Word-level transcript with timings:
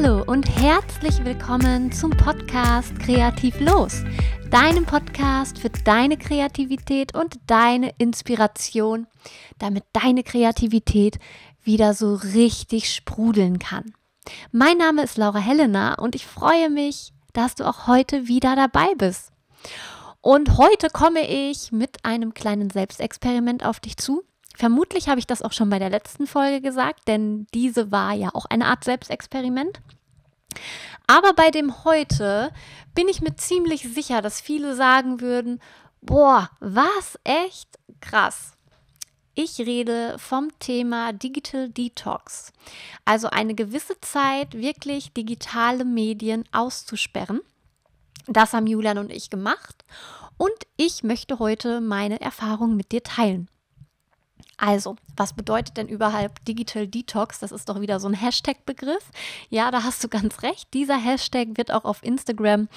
Hallo 0.00 0.22
und 0.28 0.48
herzlich 0.60 1.24
willkommen 1.24 1.90
zum 1.90 2.10
Podcast 2.10 2.96
Kreativ 3.00 3.58
Los, 3.58 4.04
deinem 4.48 4.86
Podcast 4.86 5.58
für 5.58 5.70
deine 5.70 6.16
Kreativität 6.16 7.16
und 7.16 7.40
deine 7.48 7.92
Inspiration, 7.98 9.08
damit 9.58 9.82
deine 9.92 10.22
Kreativität 10.22 11.18
wieder 11.64 11.94
so 11.94 12.14
richtig 12.14 12.94
sprudeln 12.94 13.58
kann. 13.58 13.92
Mein 14.52 14.78
Name 14.78 15.02
ist 15.02 15.16
Laura 15.16 15.40
Helena 15.40 15.94
und 15.94 16.14
ich 16.14 16.26
freue 16.26 16.70
mich, 16.70 17.12
dass 17.32 17.56
du 17.56 17.66
auch 17.66 17.88
heute 17.88 18.28
wieder 18.28 18.54
dabei 18.54 18.94
bist. 18.96 19.32
Und 20.20 20.58
heute 20.58 20.90
komme 20.90 21.28
ich 21.28 21.72
mit 21.72 22.04
einem 22.04 22.34
kleinen 22.34 22.70
Selbstexperiment 22.70 23.66
auf 23.66 23.80
dich 23.80 23.96
zu. 23.96 24.22
Vermutlich 24.58 25.08
habe 25.08 25.20
ich 25.20 25.26
das 25.28 25.40
auch 25.40 25.52
schon 25.52 25.70
bei 25.70 25.78
der 25.78 25.88
letzten 25.88 26.26
Folge 26.26 26.60
gesagt, 26.60 27.06
denn 27.06 27.46
diese 27.54 27.92
war 27.92 28.12
ja 28.12 28.30
auch 28.34 28.44
eine 28.46 28.66
Art 28.66 28.82
Selbstexperiment. 28.82 29.80
Aber 31.06 31.32
bei 31.32 31.52
dem 31.52 31.84
heute 31.84 32.50
bin 32.92 33.06
ich 33.06 33.20
mir 33.20 33.36
ziemlich 33.36 33.82
sicher, 33.82 34.20
dass 34.20 34.40
viele 34.40 34.74
sagen 34.74 35.20
würden, 35.20 35.60
boah, 36.00 36.50
was 36.58 37.20
echt 37.22 37.68
krass. 38.00 38.54
Ich 39.36 39.60
rede 39.60 40.18
vom 40.18 40.48
Thema 40.58 41.12
Digital 41.12 41.68
Detox, 41.68 42.52
also 43.04 43.30
eine 43.30 43.54
gewisse 43.54 44.00
Zeit 44.00 44.54
wirklich 44.54 45.12
digitale 45.12 45.84
Medien 45.84 46.42
auszusperren. 46.50 47.42
Das 48.26 48.54
haben 48.54 48.66
Julian 48.66 48.98
und 48.98 49.12
ich 49.12 49.30
gemacht 49.30 49.84
und 50.36 50.50
ich 50.76 51.04
möchte 51.04 51.38
heute 51.38 51.80
meine 51.80 52.20
Erfahrungen 52.20 52.76
mit 52.76 52.90
dir 52.90 53.04
teilen. 53.04 53.48
Also, 54.60 54.96
was 55.16 55.34
bedeutet 55.34 55.76
denn 55.76 55.86
überhaupt 55.86 56.46
Digital 56.48 56.88
Detox? 56.88 57.38
Das 57.38 57.52
ist 57.52 57.68
doch 57.68 57.80
wieder 57.80 58.00
so 58.00 58.08
ein 58.08 58.14
Hashtag-Begriff. 58.14 59.10
Ja, 59.50 59.70
da 59.70 59.84
hast 59.84 60.02
du 60.02 60.08
ganz 60.08 60.42
recht. 60.42 60.74
Dieser 60.74 60.96
Hashtag 60.96 61.56
wird 61.56 61.70
auch 61.70 61.84
auf 61.84 62.02
Instagram 62.02 62.68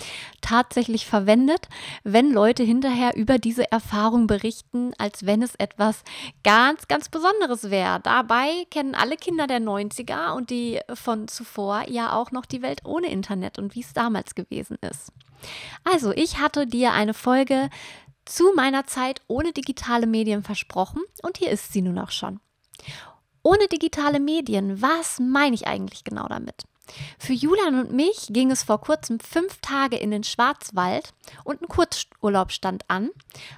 tatsächlich 0.41 1.07
verwendet, 1.07 1.69
wenn 2.03 2.31
Leute 2.31 2.61
hinterher 2.61 3.15
über 3.15 3.39
diese 3.39 3.71
Erfahrung 3.71 4.27
berichten, 4.27 4.93
als 4.99 5.25
wenn 5.25 5.41
es 5.41 5.55
etwas 5.55 6.03
ganz, 6.43 6.87
ganz 6.87 7.09
Besonderes 7.09 7.71
wäre. 7.71 7.99
Dabei 7.99 8.67
kennen 8.69 8.93
alle 8.93 9.17
Kinder 9.17 9.47
der 9.47 9.59
90er 9.59 10.35
und 10.35 10.51
die 10.51 10.79
von 10.93 11.27
zuvor 11.27 11.89
ja 11.89 12.13
auch 12.13 12.31
noch 12.31 12.45
die 12.45 12.61
Welt 12.61 12.85
ohne 12.85 13.09
Internet 13.09 13.57
und 13.57 13.73
wie 13.73 13.81
es 13.81 13.93
damals 13.93 14.35
gewesen 14.35 14.77
ist. 14.81 15.11
Also, 15.83 16.11
ich 16.11 16.39
hatte 16.39 16.67
dir 16.67 16.93
eine 16.93 17.13
Folge 17.13 17.69
zu 18.25 18.53
meiner 18.55 18.85
Zeit 18.85 19.21
ohne 19.27 19.51
digitale 19.53 20.07
Medien 20.07 20.43
versprochen 20.43 21.01
und 21.21 21.37
hier 21.37 21.49
ist 21.49 21.73
sie 21.73 21.81
nun 21.81 21.99
auch 21.99 22.11
schon. 22.11 22.39
Ohne 23.43 23.67
digitale 23.67 24.19
Medien, 24.19 24.81
was 24.81 25.19
meine 25.19 25.55
ich 25.55 25.67
eigentlich 25.67 26.03
genau 26.03 26.27
damit? 26.27 26.63
Für 27.17 27.33
Julian 27.33 27.79
und 27.79 27.91
mich 27.93 28.27
ging 28.29 28.51
es 28.51 28.63
vor 28.63 28.81
kurzem 28.81 29.19
fünf 29.19 29.59
Tage 29.61 29.97
in 29.97 30.11
den 30.11 30.23
Schwarzwald 30.23 31.13
und 31.43 31.61
ein 31.61 31.67
Kurzurlaub 31.67 32.51
stand 32.51 32.89
an, 32.89 33.09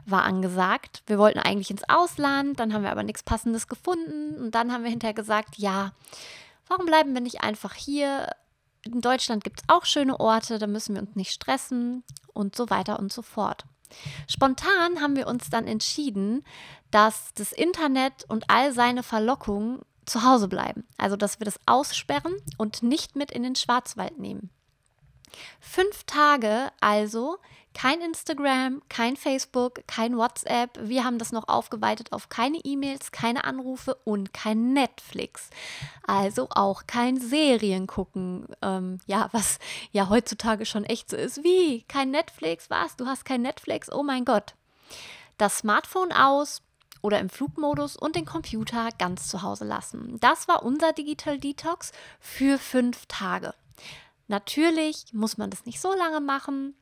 war 0.06 0.24
angesagt. 0.24 1.04
Wir 1.08 1.18
wollten 1.18 1.40
eigentlich 1.40 1.72
ins 1.72 1.88
Ausland, 1.90 2.60
dann 2.60 2.74
haben 2.74 2.84
wir 2.84 2.92
aber 2.92 3.04
nichts 3.04 3.24
Passendes 3.24 3.68
gefunden 3.68 4.36
und 4.38 4.52
dann 4.56 4.72
haben 4.72 4.84
wir 4.84 4.92
hinterher 4.92 5.16
gesagt, 5.16 5.58
ja, 5.58 5.94
warum 6.68 6.86
bleiben 6.86 7.14
wir 7.14 7.22
nicht 7.22 7.42
einfach 7.42 7.74
hier? 7.74 8.30
In 8.86 9.02
Deutschland 9.02 9.44
gibt 9.44 9.62
es 9.62 9.70
auch 9.70 9.86
schöne 9.86 10.20
Orte, 10.20 10.60
da 10.60 10.68
müssen 10.68 10.96
wir 10.96 11.02
uns 11.02 11.16
nicht 11.16 11.32
stressen 11.32 12.04
und 12.34 12.56
so 12.56 12.70
weiter 12.70 13.00
und 13.00 13.14
so 13.14 13.22
fort. 13.22 13.66
Spontan 14.28 15.02
haben 15.02 15.16
wir 15.16 15.28
uns 15.28 15.50
dann 15.50 15.68
entschieden, 15.68 16.44
dass 16.92 17.34
das 17.34 17.52
Internet 17.52 18.26
und 18.28 18.50
all 18.50 18.74
seine 18.74 19.04
Verlockungen 19.04 19.82
zu 20.06 20.24
Hause 20.24 20.48
bleiben. 20.48 20.86
Also, 20.98 21.16
dass 21.16 21.40
wir 21.40 21.46
das 21.46 21.60
aussperren 21.66 22.36
und 22.58 22.84
nicht 22.84 23.16
mit 23.16 23.32
in 23.32 23.44
den 23.44 23.56
Schwarzwald 23.56 24.20
nehmen. 24.20 24.50
Fünf 25.60 26.04
Tage 26.04 26.72
also 26.80 27.38
kein 27.74 28.02
Instagram, 28.02 28.82
kein 28.90 29.16
Facebook, 29.18 29.82
kein 29.88 30.18
WhatsApp. 30.18 30.78
Wir 30.82 31.04
haben 31.04 31.18
das 31.18 31.32
noch 31.32 31.48
aufgeweitet 31.48 32.12
auf 32.12 32.30
keine 32.30 32.58
E-Mails, 32.64 33.12
keine 33.12 33.44
Anrufe 33.44 33.96
und 34.04 34.34
kein 34.34 34.74
Netflix. 34.74 35.50
Also 36.06 36.48
auch 36.50 36.88
kein 36.88 37.20
Serien 37.20 37.88
gucken. 37.88 38.48
Ähm, 38.62 39.00
ja, 39.06 39.30
was 39.32 39.60
ja 39.92 40.10
heutzutage 40.10 40.66
schon 40.66 40.86
echt 40.86 41.10
so 41.10 41.18
ist. 41.18 41.44
Wie? 41.44 41.84
Kein 41.88 42.12
Netflix? 42.12 42.70
Was? 42.70 42.96
Du 42.96 43.06
hast 43.06 43.26
kein 43.26 43.42
Netflix? 43.42 43.92
Oh 43.92 44.04
mein 44.04 44.26
Gott. 44.26 44.54
Das 45.38 45.60
Smartphone 45.60 46.12
aus, 46.12 46.62
oder 47.04 47.20
im 47.20 47.30
Flugmodus 47.30 47.98
und 47.98 48.16
den 48.16 48.26
Computer 48.26 48.90
ganz 48.98 49.28
zu 49.28 49.44
Hause 49.44 49.66
lassen. 49.66 50.18
Das 50.22 50.48
war 50.48 50.64
unser 50.64 50.94
Digital 50.94 51.38
Detox 51.38 51.92
für 52.20 52.58
fünf 52.58 53.06
Tage. 53.08 53.54
Natürlich 54.30 55.06
muss 55.12 55.38
man 55.38 55.50
das 55.50 55.66
nicht 55.66 55.82
so 55.82 55.94
lange 55.94 56.22
machen, 56.22 56.76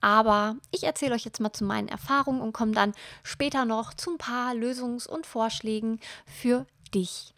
aber 0.00 0.56
ich 0.70 0.84
erzähle 0.84 1.14
euch 1.14 1.24
jetzt 1.24 1.40
mal 1.40 1.52
zu 1.52 1.64
meinen 1.64 1.88
Erfahrungen 1.88 2.40
und 2.40 2.52
komme 2.52 2.72
dann 2.72 2.94
später 3.22 3.64
noch 3.64 3.94
zu 3.94 4.12
ein 4.12 4.18
paar 4.18 4.52
Lösungs- 4.52 5.08
und 5.08 5.26
Vorschlägen 5.26 6.00
für 6.26 6.66
dich. 6.94 7.34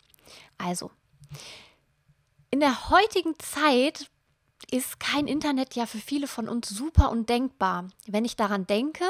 Also, 0.58 0.90
in 2.50 2.60
der 2.60 2.90
heutigen 2.90 3.34
Zeit 3.38 4.10
ist 4.70 5.00
kein 5.00 5.26
Internet 5.26 5.74
ja 5.74 5.86
für 5.86 5.98
viele 5.98 6.28
von 6.28 6.48
uns 6.48 6.68
super 6.68 7.10
undenkbar. 7.10 7.88
Wenn 8.06 8.24
ich 8.24 8.36
daran 8.36 8.66
denke, 8.66 9.04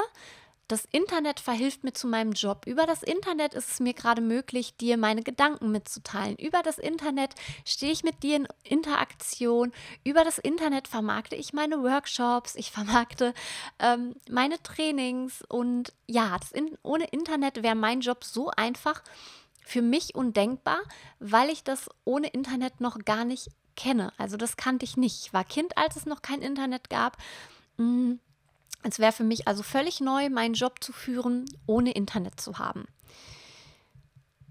das 0.73 0.85
Internet 0.91 1.39
verhilft 1.39 1.83
mir 1.83 1.93
zu 1.93 2.07
meinem 2.07 2.31
Job. 2.31 2.65
Über 2.65 2.87
das 2.87 3.03
Internet 3.03 3.53
ist 3.53 3.69
es 3.73 3.79
mir 3.79 3.93
gerade 3.93 4.23
möglich, 4.23 4.75
dir 4.75 4.97
meine 4.97 5.21
Gedanken 5.21 5.71
mitzuteilen. 5.71 6.35
Über 6.37 6.63
das 6.63 6.79
Internet 6.79 7.35
stehe 7.63 7.91
ich 7.91 8.03
mit 8.03 8.23
dir 8.23 8.37
in 8.37 8.47
Interaktion. 8.63 9.71
Über 10.03 10.23
das 10.23 10.39
Internet 10.39 10.87
vermarkte 10.87 11.35
ich 11.35 11.53
meine 11.53 11.83
Workshops, 11.83 12.55
ich 12.55 12.71
vermarkte 12.71 13.35
ähm, 13.77 14.15
meine 14.27 14.63
Trainings. 14.63 15.43
Und 15.47 15.93
ja, 16.07 16.39
in, 16.53 16.75
ohne 16.81 17.05
Internet 17.05 17.61
wäre 17.61 17.75
mein 17.75 18.01
Job 18.01 18.23
so 18.23 18.49
einfach 18.49 19.03
für 19.63 19.83
mich 19.83 20.15
undenkbar, 20.15 20.79
weil 21.19 21.51
ich 21.51 21.63
das 21.63 21.87
ohne 22.03 22.29
Internet 22.29 22.81
noch 22.81 22.97
gar 23.05 23.25
nicht 23.25 23.49
kenne. 23.75 24.11
Also 24.17 24.37
das 24.37 24.57
kannte 24.57 24.85
ich 24.85 24.97
nicht. 24.97 25.27
Ich 25.27 25.33
war 25.33 25.43
Kind, 25.43 25.77
als 25.77 25.97
es 25.97 26.07
noch 26.07 26.23
kein 26.23 26.41
Internet 26.41 26.89
gab. 26.89 27.17
Mm, 27.77 28.13
es 28.81 28.99
wäre 28.99 29.11
für 29.11 29.23
mich 29.23 29.47
also 29.47 29.63
völlig 29.63 30.01
neu, 30.01 30.29
meinen 30.29 30.55
Job 30.55 30.83
zu 30.83 30.91
führen, 30.91 31.45
ohne 31.65 31.91
Internet 31.91 32.39
zu 32.39 32.57
haben. 32.57 32.85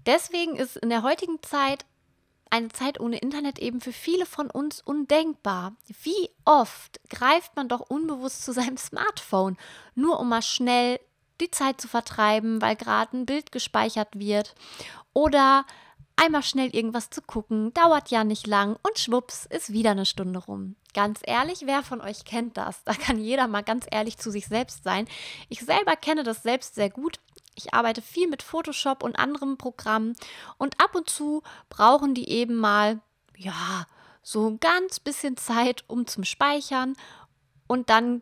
Deswegen 0.05 0.55
ist 0.55 0.77
in 0.77 0.89
der 0.89 1.03
heutigen 1.03 1.41
Zeit 1.41 1.85
eine 2.49 2.69
Zeit 2.69 2.99
ohne 2.99 3.17
Internet 3.17 3.57
eben 3.57 3.81
für 3.81 3.91
viele 3.91 4.27
von 4.27 4.49
uns 4.51 4.81
undenkbar. 4.81 5.73
Wie 6.03 6.29
oft 6.45 6.99
greift 7.09 7.55
man 7.55 7.67
doch 7.67 7.79
unbewusst 7.79 8.43
zu 8.43 8.53
seinem 8.53 8.77
Smartphone, 8.77 9.57
nur 9.95 10.19
um 10.19 10.29
mal 10.29 10.41
schnell 10.41 10.99
die 11.41 11.49
Zeit 11.49 11.81
zu 11.81 11.87
vertreiben, 11.87 12.61
weil 12.61 12.75
gerade 12.75 13.17
ein 13.17 13.25
Bild 13.25 13.51
gespeichert 13.51 14.19
wird 14.19 14.53
oder 15.13 15.65
einmal 16.15 16.43
schnell 16.43 16.69
irgendwas 16.75 17.09
zu 17.09 17.21
gucken, 17.21 17.73
dauert 17.73 18.09
ja 18.09 18.23
nicht 18.23 18.47
lang 18.47 18.77
und 18.83 18.99
schwupps 18.99 19.45
ist 19.45 19.73
wieder 19.73 19.91
eine 19.91 20.05
Stunde 20.05 20.39
rum. 20.39 20.75
Ganz 20.93 21.21
ehrlich, 21.23 21.61
wer 21.65 21.83
von 21.83 22.01
euch 22.01 22.25
kennt 22.25 22.57
das? 22.57 22.83
Da 22.83 22.93
kann 22.93 23.19
jeder 23.19 23.47
mal 23.47 23.63
ganz 23.63 23.85
ehrlich 23.89 24.17
zu 24.17 24.31
sich 24.31 24.47
selbst 24.47 24.83
sein. 24.83 25.07
Ich 25.49 25.61
selber 25.61 25.95
kenne 25.95 26.23
das 26.23 26.43
selbst 26.43 26.75
sehr 26.75 26.89
gut. 26.89 27.19
Ich 27.55 27.73
arbeite 27.73 28.01
viel 28.01 28.27
mit 28.27 28.41
Photoshop 28.41 29.03
und 29.03 29.17
anderen 29.17 29.57
Programmen 29.57 30.15
und 30.57 30.79
ab 30.83 30.95
und 30.95 31.09
zu 31.09 31.43
brauchen 31.69 32.15
die 32.15 32.29
eben 32.29 32.55
mal, 32.55 32.99
ja, 33.37 33.85
so 34.23 34.49
ein 34.49 34.59
ganz 34.59 34.99
bisschen 34.99 35.37
Zeit, 35.37 35.83
um 35.87 36.07
zum 36.07 36.23
Speichern 36.23 36.95
und 37.67 37.89
dann 37.89 38.21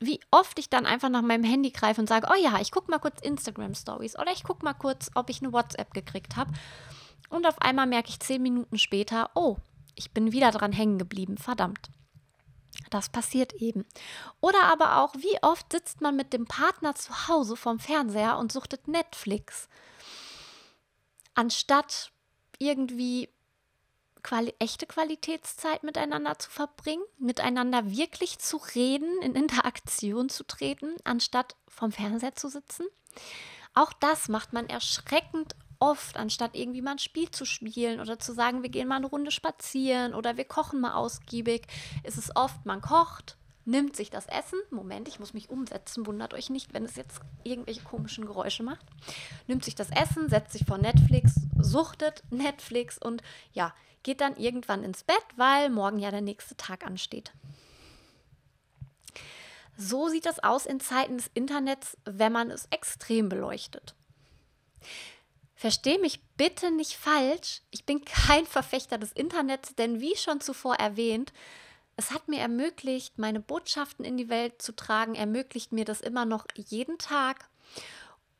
wie 0.00 0.18
oft 0.30 0.58
ich 0.58 0.70
dann 0.70 0.86
einfach 0.86 1.10
nach 1.10 1.22
meinem 1.22 1.44
Handy 1.44 1.70
greife 1.70 2.00
und 2.00 2.08
sage, 2.08 2.26
oh 2.30 2.42
ja, 2.42 2.58
ich 2.60 2.72
gucke 2.72 2.90
mal 2.90 2.98
kurz 2.98 3.20
Instagram 3.20 3.74
Stories 3.74 4.18
oder 4.18 4.32
ich 4.32 4.44
gucke 4.44 4.64
mal 4.64 4.72
kurz, 4.72 5.10
ob 5.14 5.28
ich 5.28 5.42
eine 5.42 5.52
WhatsApp 5.52 5.92
gekriegt 5.92 6.36
habe. 6.36 6.50
Und 7.30 7.46
auf 7.46 7.60
einmal 7.62 7.86
merke 7.86 8.10
ich 8.10 8.20
zehn 8.20 8.42
Minuten 8.42 8.76
später, 8.76 9.30
oh, 9.34 9.56
ich 9.94 10.10
bin 10.12 10.32
wieder 10.32 10.50
dran 10.50 10.72
hängen 10.72 10.98
geblieben, 10.98 11.38
verdammt. 11.38 11.90
Das 12.90 13.08
passiert 13.08 13.54
eben. 13.54 13.86
Oder 14.40 14.64
aber 14.64 14.98
auch, 14.98 15.14
wie 15.14 15.42
oft 15.42 15.72
sitzt 15.72 16.00
man 16.00 16.16
mit 16.16 16.32
dem 16.32 16.46
Partner 16.46 16.94
zu 16.94 17.28
Hause 17.28 17.56
vorm 17.56 17.78
Fernseher 17.78 18.38
und 18.38 18.52
suchtet 18.52 18.88
Netflix, 18.88 19.68
anstatt 21.34 22.12
irgendwie 22.58 23.28
quali 24.22 24.54
echte 24.58 24.86
Qualitätszeit 24.86 25.82
miteinander 25.82 26.38
zu 26.38 26.50
verbringen, 26.50 27.02
miteinander 27.18 27.90
wirklich 27.90 28.38
zu 28.38 28.58
reden, 28.74 29.22
in 29.22 29.34
Interaktion 29.34 30.28
zu 30.28 30.44
treten, 30.44 30.96
anstatt 31.04 31.56
vorm 31.68 31.92
Fernseher 31.92 32.34
zu 32.34 32.48
sitzen. 32.48 32.86
Auch 33.72 33.92
das 33.92 34.28
macht 34.28 34.52
man 34.52 34.68
erschreckend 34.68 35.54
oft, 35.80 36.16
anstatt 36.16 36.54
irgendwie 36.54 36.82
mal 36.82 36.92
ein 36.92 36.98
Spiel 36.98 37.30
zu 37.30 37.44
spielen 37.44 38.00
oder 38.00 38.18
zu 38.18 38.32
sagen, 38.32 38.62
wir 38.62 38.70
gehen 38.70 38.88
mal 38.88 38.96
eine 38.96 39.06
Runde 39.06 39.30
spazieren 39.30 40.14
oder 40.14 40.36
wir 40.36 40.44
kochen 40.44 40.80
mal 40.80 40.94
ausgiebig, 40.94 41.66
ist 42.04 42.18
es 42.18 42.34
oft, 42.36 42.64
man 42.66 42.80
kocht, 42.80 43.36
nimmt 43.64 43.96
sich 43.96 44.10
das 44.10 44.26
Essen, 44.26 44.58
Moment, 44.70 45.08
ich 45.08 45.18
muss 45.18 45.34
mich 45.34 45.50
umsetzen, 45.50 46.06
wundert 46.06 46.34
euch 46.34 46.50
nicht, 46.50 46.74
wenn 46.74 46.84
es 46.84 46.96
jetzt 46.96 47.20
irgendwelche 47.44 47.82
komischen 47.82 48.26
Geräusche 48.26 48.62
macht, 48.62 48.84
nimmt 49.46 49.64
sich 49.64 49.74
das 49.74 49.90
Essen, 49.90 50.28
setzt 50.28 50.52
sich 50.52 50.66
vor 50.66 50.78
Netflix, 50.78 51.34
suchtet 51.58 52.22
Netflix 52.30 52.98
und 52.98 53.22
ja, 53.52 53.74
geht 54.02 54.20
dann 54.20 54.36
irgendwann 54.36 54.84
ins 54.84 55.02
Bett, 55.02 55.24
weil 55.36 55.70
morgen 55.70 55.98
ja 55.98 56.10
der 56.10 56.22
nächste 56.22 56.56
Tag 56.56 56.86
ansteht. 56.86 57.32
So 59.76 60.08
sieht 60.08 60.26
das 60.26 60.42
aus 60.42 60.66
in 60.66 60.78
Zeiten 60.80 61.16
des 61.16 61.30
Internets, 61.32 61.96
wenn 62.04 62.32
man 62.32 62.50
es 62.50 62.66
extrem 62.70 63.30
beleuchtet. 63.30 63.94
Versteh 65.60 65.98
mich 65.98 66.22
bitte 66.38 66.70
nicht 66.70 66.96
falsch, 66.96 67.60
ich 67.70 67.84
bin 67.84 68.02
kein 68.02 68.46
Verfechter 68.46 68.96
des 68.96 69.12
Internets, 69.12 69.74
denn 69.74 70.00
wie 70.00 70.16
schon 70.16 70.40
zuvor 70.40 70.76
erwähnt, 70.76 71.34
es 71.96 72.12
hat 72.12 72.28
mir 72.28 72.38
ermöglicht, 72.38 73.18
meine 73.18 73.40
Botschaften 73.40 74.02
in 74.02 74.16
die 74.16 74.30
Welt 74.30 74.62
zu 74.62 74.74
tragen, 74.74 75.14
ermöglicht 75.14 75.70
mir 75.70 75.84
das 75.84 76.00
immer 76.00 76.24
noch 76.24 76.46
jeden 76.54 76.96
Tag 76.96 77.50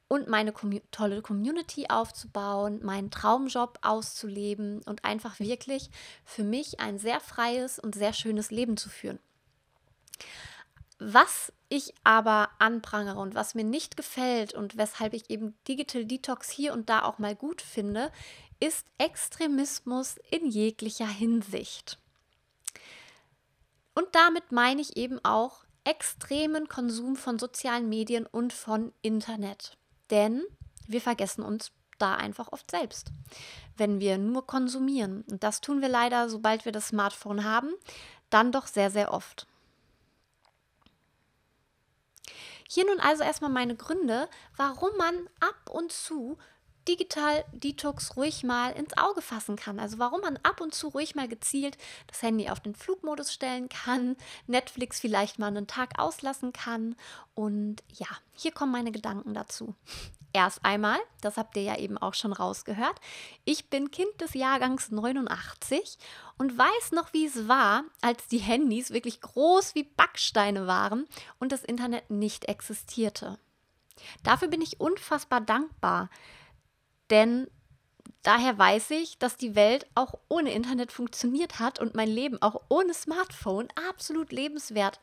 und 0.09 0.29
meine 0.29 0.53
Com 0.53 0.81
tolle 0.93 1.21
Community 1.21 1.89
aufzubauen, 1.91 2.81
meinen 2.83 3.11
Traumjob 3.11 3.81
auszuleben 3.83 4.81
und 4.87 5.05
einfach 5.05 5.39
wirklich 5.41 5.91
für 6.25 6.43
mich 6.43 6.81
ein 6.81 6.99
sehr 6.99 7.21
freies 7.21 7.79
und 7.79 7.95
sehr 7.95 8.15
schönes 8.15 8.51
Leben 8.51 8.79
zu 8.79 8.89
führen. 8.89 9.19
Was 11.03 11.51
ich 11.71 11.95
aber 12.05 12.51
anprangere 12.59 13.19
und 13.19 13.35
was 13.35 13.55
mir 13.55 13.65
nicht 13.65 13.97
gefällt 13.97 14.53
und 14.53 14.77
weshalb 14.77 15.15
ich 15.15 15.31
eben 15.31 15.55
Digital 15.67 16.05
Detox 16.05 16.51
hier 16.51 16.75
und 16.75 16.91
da 16.91 17.05
auch 17.05 17.19
mal 17.19 17.35
gut 17.35 17.63
finde, 17.63 18.13
ist 18.61 18.87
Extremismus 18.99 20.17
in 20.31 20.47
jeglicher 20.47 21.07
Hinsicht. 21.07 21.99
Und 23.95 24.09
damit 24.13 24.53
meine 24.53 24.83
ich 24.83 24.99
eben 24.99 25.19
auch 25.25 25.65
extremen 25.85 26.69
Konsum 26.69 27.17
von 27.17 27.39
sozialen 27.39 27.89
Medien 27.89 28.27
und 28.27 28.53
von 28.53 28.93
Internet. 29.01 29.79
Denn 30.11 30.43
wir 30.87 31.01
vergessen 31.01 31.43
uns 31.43 31.73
da 31.99 32.15
einfach 32.15 32.53
oft 32.53 32.71
selbst, 32.71 33.11
wenn 33.79 34.01
wir 34.01 34.19
nur 34.19 34.47
konsumieren. 34.47 35.25
Und 35.31 35.43
das 35.43 35.63
tun 35.63 35.81
wir 35.81 35.89
leider, 35.89 36.29
sobald 36.29 36.67
wir 36.67 36.73
das 36.73 36.89
Smartphone 36.89 37.45
haben, 37.45 37.71
dann 38.29 38.53
doch 38.53 38.67
sehr, 38.67 38.91
sehr 38.91 39.15
oft. 39.15 39.47
Hier 42.73 42.87
nun 42.87 43.01
also 43.01 43.25
erstmal 43.25 43.51
meine 43.51 43.75
Gründe, 43.75 44.29
warum 44.57 44.97
man 44.97 45.29
ab 45.41 45.71
und 45.71 45.91
zu 45.91 46.39
Digital 46.89 47.45
Detox 47.53 48.17
ruhig 48.17 48.43
mal 48.43 48.73
ins 48.73 48.97
Auge 48.97 49.23
fassen 49.23 49.57
kann. 49.57 49.79
Also 49.79 49.99
warum 49.99 50.21
man 50.21 50.39
ab 50.43 50.61
und 50.61 50.75
zu 50.75 50.89
ruhig 50.89 51.15
mal 51.15 51.29
gezielt 51.29 51.77
das 52.07 52.23
Handy 52.23 52.49
auf 52.49 52.61
den 52.61 52.75
Flugmodus 52.75 53.33
stellen 53.33 53.69
kann, 53.69 54.17
Netflix 54.47 55.01
vielleicht 55.01 55.39
mal 55.39 55.49
einen 55.49 55.67
Tag 55.67 55.99
auslassen 55.99 56.53
kann. 56.53 56.97
Und 57.35 57.83
ja, 57.93 58.09
hier 58.33 58.53
kommen 58.53 58.73
meine 58.73 58.93
Gedanken 58.93 59.35
dazu. 59.35 59.75
Erst 60.33 60.65
einmal, 60.65 60.99
das 61.23 61.37
habt 61.37 61.57
ihr 61.57 61.63
ja 61.65 61.77
eben 61.77 61.99
auch 61.99 62.15
schon 62.15 62.33
rausgehört, 62.33 63.01
ich 63.45 63.69
bin 63.69 63.91
Kind 63.91 64.21
des 64.21 64.35
Jahrgangs 64.35 64.93
89 64.93 65.99
und 66.39 66.57
weiß 66.57 66.93
noch, 66.93 67.13
wie 67.13 67.27
es 67.27 67.49
war, 67.49 67.83
als 68.01 68.29
die 68.29 68.39
Handys 68.39 68.93
wirklich 68.93 69.21
groß 69.21 69.75
wie 69.75 69.83
Backsteine 69.83 70.69
waren 70.69 71.09
und 71.41 71.51
das 71.51 71.65
Internet 71.65 72.11
nicht 72.11 72.45
existierte. 72.45 73.41
Dafür 74.23 74.49
bin 74.49 74.63
ich 74.63 74.81
unfassbar 74.81 75.41
dankbar, 75.41 76.11
denn 77.11 77.49
daher 78.23 78.57
weiß 78.59 78.91
ich, 78.93 79.19
dass 79.19 79.37
die 79.37 79.55
Welt 79.55 79.87
auch 79.95 80.15
ohne 80.29 80.53
Internet 80.53 80.93
funktioniert 80.93 81.59
hat 81.59 81.79
und 81.79 81.95
mein 81.95 82.09
Leben 82.09 82.41
auch 82.43 82.61
ohne 82.69 82.95
Smartphone 82.95 83.69
absolut 83.89 84.33
lebenswert 84.33 85.01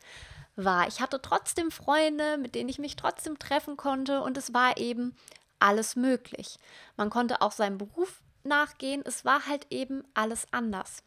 war. 0.56 0.88
Ich 0.88 1.00
hatte 1.00 1.22
trotzdem 1.22 1.70
Freunde, 1.70 2.38
mit 2.38 2.54
denen 2.54 2.68
ich 2.68 2.78
mich 2.78 2.96
trotzdem 2.96 3.38
treffen 3.38 3.76
konnte 3.76 4.22
und 4.22 4.36
es 4.36 4.52
war 4.52 4.76
eben 4.76 5.14
alles 5.58 5.96
möglich. 5.96 6.58
Man 6.96 7.10
konnte 7.10 7.42
auch 7.42 7.52
seinem 7.52 7.78
Beruf 7.78 8.22
nachgehen, 8.44 9.02
es 9.04 9.24
war 9.24 9.46
halt 9.46 9.66
eben 9.70 10.04
alles 10.14 10.46
anders. 10.52 11.02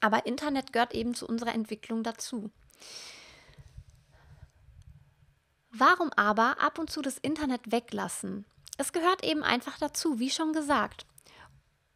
Aber 0.00 0.26
Internet 0.26 0.72
gehört 0.72 0.94
eben 0.94 1.14
zu 1.14 1.26
unserer 1.26 1.54
Entwicklung 1.54 2.02
dazu. 2.02 2.50
Warum 5.70 6.10
aber 6.16 6.60
ab 6.60 6.78
und 6.78 6.90
zu 6.90 7.02
das 7.02 7.18
Internet 7.18 7.70
weglassen? 7.70 8.46
Es 8.76 8.92
gehört 8.92 9.24
eben 9.24 9.42
einfach 9.42 9.78
dazu, 9.78 10.18
wie 10.18 10.30
schon 10.30 10.52
gesagt. 10.52 11.06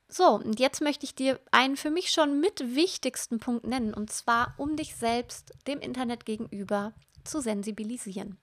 So, 0.09 0.35
und 0.35 0.59
jetzt 0.59 0.81
möchte 0.81 1.05
ich 1.05 1.15
dir 1.15 1.39
einen 1.53 1.77
für 1.77 1.91
mich 1.91 2.11
schon 2.11 2.41
mit 2.41 2.75
wichtigsten 2.75 3.39
Punkt 3.39 3.65
nennen, 3.65 3.95
und 3.95 4.11
zwar 4.11 4.55
um 4.57 4.77
dich 4.77 4.97
selbst 4.97 5.53
dem 5.69 5.79
Internet 5.81 6.27
gegenüber 6.27 6.95
zu 7.23 7.41
sensibilisieren. 7.41 8.39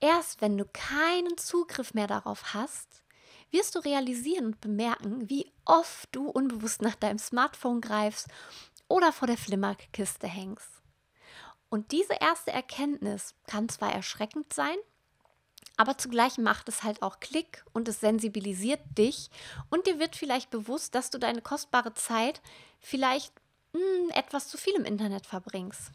Erst 0.00 0.40
wenn 0.40 0.56
du 0.56 0.64
keinen 0.64 1.36
Zugriff 1.36 1.92
mehr 1.94 2.06
darauf 2.06 2.54
hast, 2.54 3.02
wirst 3.50 3.74
du 3.74 3.80
realisieren 3.80 4.46
und 4.46 4.60
bemerken, 4.60 5.28
wie 5.28 5.52
oft 5.64 6.08
du 6.12 6.28
unbewusst 6.28 6.82
nach 6.82 6.94
deinem 6.94 7.18
Smartphone 7.18 7.80
greifst 7.80 8.28
oder 8.88 9.12
vor 9.12 9.28
der 9.28 9.38
Flimmerkiste 9.38 10.26
hängst. 10.26 10.82
Und 11.68 11.92
diese 11.92 12.14
erste 12.20 12.50
Erkenntnis 12.50 13.34
kann 13.46 13.68
zwar 13.68 13.92
erschreckend 13.92 14.52
sein, 14.52 14.76
aber 15.76 15.98
zugleich 15.98 16.38
macht 16.38 16.68
es 16.68 16.82
halt 16.82 17.02
auch 17.02 17.20
Klick 17.20 17.64
und 17.72 17.88
es 17.88 18.00
sensibilisiert 18.00 18.80
dich 18.96 19.30
und 19.70 19.86
dir 19.86 19.98
wird 19.98 20.16
vielleicht 20.16 20.50
bewusst, 20.50 20.94
dass 20.94 21.10
du 21.10 21.18
deine 21.18 21.42
kostbare 21.42 21.94
Zeit 21.94 22.40
vielleicht 22.80 23.32
mh, 23.72 23.80
hm, 23.80 24.10
etwas 24.10 24.48
zu 24.48 24.56
viel 24.56 24.74
im 24.74 24.84
Internet 24.84 25.26
verbringst. 25.26 25.90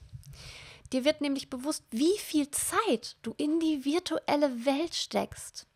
Dir 0.92 1.06
wird 1.06 1.22
nämlich 1.22 1.50
bewusst, 1.50 1.84
wie 1.92 2.18
viel 2.18 2.50
Zeit 2.52 3.16
du 3.22 3.34
in 3.38 3.60
die 3.60 3.86
virtuelle 3.86 4.66
Welt 4.66 4.96
steckst. 4.96 5.68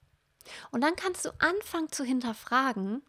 Und 0.72 0.82
dann 0.82 0.96
kannst 0.96 1.26
du 1.26 1.30
anfangen 1.40 1.92
zu 1.92 2.04
hinterfragen, 2.04 3.04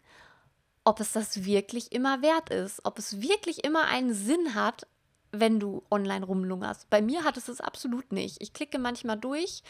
ob 0.84 1.00
es 1.00 1.12
das 1.12 1.44
wirklich 1.44 1.92
immer 1.92 2.22
wert 2.22 2.50
ist, 2.50 2.84
ob 2.84 2.98
es 2.98 3.22
wirklich 3.22 3.64
immer 3.64 3.86
einen 3.86 4.12
Sinn 4.12 4.54
hat, 4.54 4.86
wenn 5.32 5.58
du 5.58 5.82
online 5.90 6.24
rumlungerst. 6.24 6.88
Bei 6.90 7.02
mir 7.02 7.24
hat 7.24 7.36
es 7.36 7.48
es 7.48 7.60
absolut 7.60 8.12
nicht. 8.12 8.40
Ich 8.40 8.52
klicke 8.52 8.78
manchmal 8.78 9.18
durch 9.18 9.62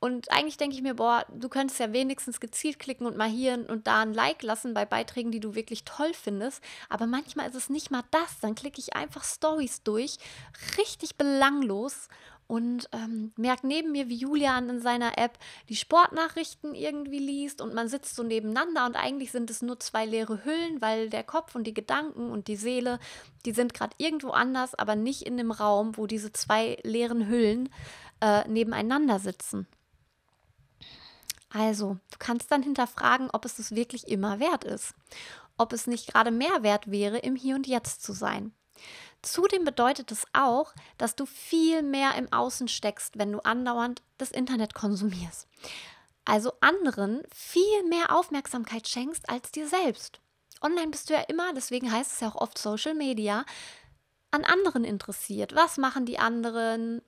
und 0.00 0.32
eigentlich 0.32 0.56
denke 0.56 0.74
ich 0.74 0.82
mir, 0.82 0.94
boah, 0.94 1.26
du 1.28 1.50
könntest 1.50 1.78
ja 1.78 1.92
wenigstens 1.92 2.40
gezielt 2.40 2.78
klicken 2.78 3.06
und 3.06 3.18
mal 3.18 3.28
hier 3.28 3.66
und 3.68 3.86
da 3.86 4.00
ein 4.00 4.14
Like 4.14 4.42
lassen 4.42 4.72
bei 4.72 4.86
Beiträgen, 4.86 5.30
die 5.30 5.40
du 5.40 5.54
wirklich 5.54 5.84
toll 5.84 6.14
findest. 6.14 6.64
Aber 6.88 7.06
manchmal 7.06 7.50
ist 7.50 7.54
es 7.54 7.68
nicht 7.68 7.90
mal 7.90 8.02
das. 8.10 8.40
Dann 8.40 8.54
klicke 8.54 8.80
ich 8.80 8.96
einfach 8.96 9.24
Stories 9.24 9.82
durch, 9.82 10.16
richtig 10.78 11.16
belanglos 11.16 12.08
und 12.46 12.88
ähm, 12.92 13.32
merke 13.36 13.66
neben 13.66 13.92
mir, 13.92 14.08
wie 14.08 14.16
Julian 14.16 14.70
in 14.70 14.80
seiner 14.80 15.18
App 15.18 15.38
die 15.68 15.76
Sportnachrichten 15.76 16.74
irgendwie 16.74 17.18
liest 17.18 17.60
und 17.60 17.74
man 17.74 17.88
sitzt 17.88 18.16
so 18.16 18.22
nebeneinander 18.22 18.86
und 18.86 18.96
eigentlich 18.96 19.30
sind 19.30 19.50
es 19.50 19.60
nur 19.60 19.78
zwei 19.80 20.06
leere 20.06 20.44
Hüllen, 20.44 20.80
weil 20.80 21.10
der 21.10 21.24
Kopf 21.24 21.54
und 21.54 21.64
die 21.66 21.74
Gedanken 21.74 22.30
und 22.30 22.48
die 22.48 22.56
Seele, 22.56 22.98
die 23.44 23.52
sind 23.52 23.74
gerade 23.74 23.94
irgendwo 23.98 24.30
anders, 24.30 24.74
aber 24.74 24.96
nicht 24.96 25.22
in 25.22 25.36
dem 25.36 25.52
Raum, 25.52 25.96
wo 25.98 26.06
diese 26.06 26.32
zwei 26.32 26.78
leeren 26.82 27.28
Hüllen 27.28 27.68
äh, 28.20 28.48
nebeneinander 28.48 29.18
sitzen. 29.18 29.68
Also, 31.52 31.98
du 32.10 32.18
kannst 32.18 32.50
dann 32.50 32.62
hinterfragen, 32.62 33.28
ob 33.32 33.44
es 33.44 33.58
es 33.58 33.74
wirklich 33.74 34.08
immer 34.08 34.38
wert 34.38 34.64
ist. 34.64 34.94
Ob 35.58 35.72
es 35.72 35.86
nicht 35.86 36.06
gerade 36.06 36.30
mehr 36.30 36.62
wert 36.62 36.90
wäre, 36.90 37.18
im 37.18 37.36
Hier 37.36 37.56
und 37.56 37.66
Jetzt 37.66 38.02
zu 38.02 38.12
sein. 38.12 38.52
Zudem 39.22 39.64
bedeutet 39.64 40.10
es 40.12 40.24
auch, 40.32 40.72
dass 40.96 41.14
du 41.14 41.26
viel 41.26 41.82
mehr 41.82 42.14
im 42.14 42.32
Außen 42.32 42.68
steckst, 42.68 43.18
wenn 43.18 43.32
du 43.32 43.40
andauernd 43.40 44.02
das 44.16 44.30
Internet 44.30 44.74
konsumierst. 44.74 45.46
Also 46.24 46.52
anderen 46.60 47.22
viel 47.34 47.84
mehr 47.88 48.16
Aufmerksamkeit 48.16 48.88
schenkst 48.88 49.28
als 49.28 49.50
dir 49.50 49.68
selbst. 49.68 50.20
Online 50.62 50.88
bist 50.88 51.10
du 51.10 51.14
ja 51.14 51.20
immer, 51.22 51.52
deswegen 51.54 51.90
heißt 51.90 52.12
es 52.12 52.20
ja 52.20 52.28
auch 52.28 52.36
oft 52.36 52.58
Social 52.58 52.94
Media, 52.94 53.44
an 54.30 54.44
anderen 54.44 54.84
interessiert. 54.84 55.54
Was 55.54 55.76
machen 55.76 56.06
die 56.06 56.18
anderen? 56.18 57.02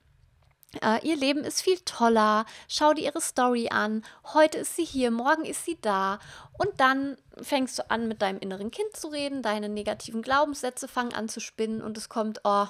Äh, 0.80 1.06
ihr 1.06 1.16
Leben 1.16 1.44
ist 1.44 1.62
viel 1.62 1.78
toller. 1.80 2.46
Schau 2.68 2.94
dir 2.94 3.04
ihre 3.04 3.20
Story 3.20 3.68
an. 3.70 4.04
Heute 4.32 4.58
ist 4.58 4.76
sie 4.76 4.84
hier, 4.84 5.10
morgen 5.10 5.44
ist 5.44 5.64
sie 5.64 5.78
da. 5.80 6.18
Und 6.56 6.70
dann 6.78 7.16
fängst 7.40 7.78
du 7.78 7.90
an, 7.90 8.08
mit 8.08 8.22
deinem 8.22 8.38
inneren 8.38 8.70
Kind 8.70 8.96
zu 8.96 9.08
reden. 9.08 9.42
Deine 9.42 9.68
negativen 9.68 10.22
Glaubenssätze 10.22 10.88
fangen 10.88 11.12
an 11.14 11.28
zu 11.28 11.40
spinnen 11.40 11.82
und 11.82 11.98
es 11.98 12.08
kommt, 12.08 12.40
oh, 12.44 12.66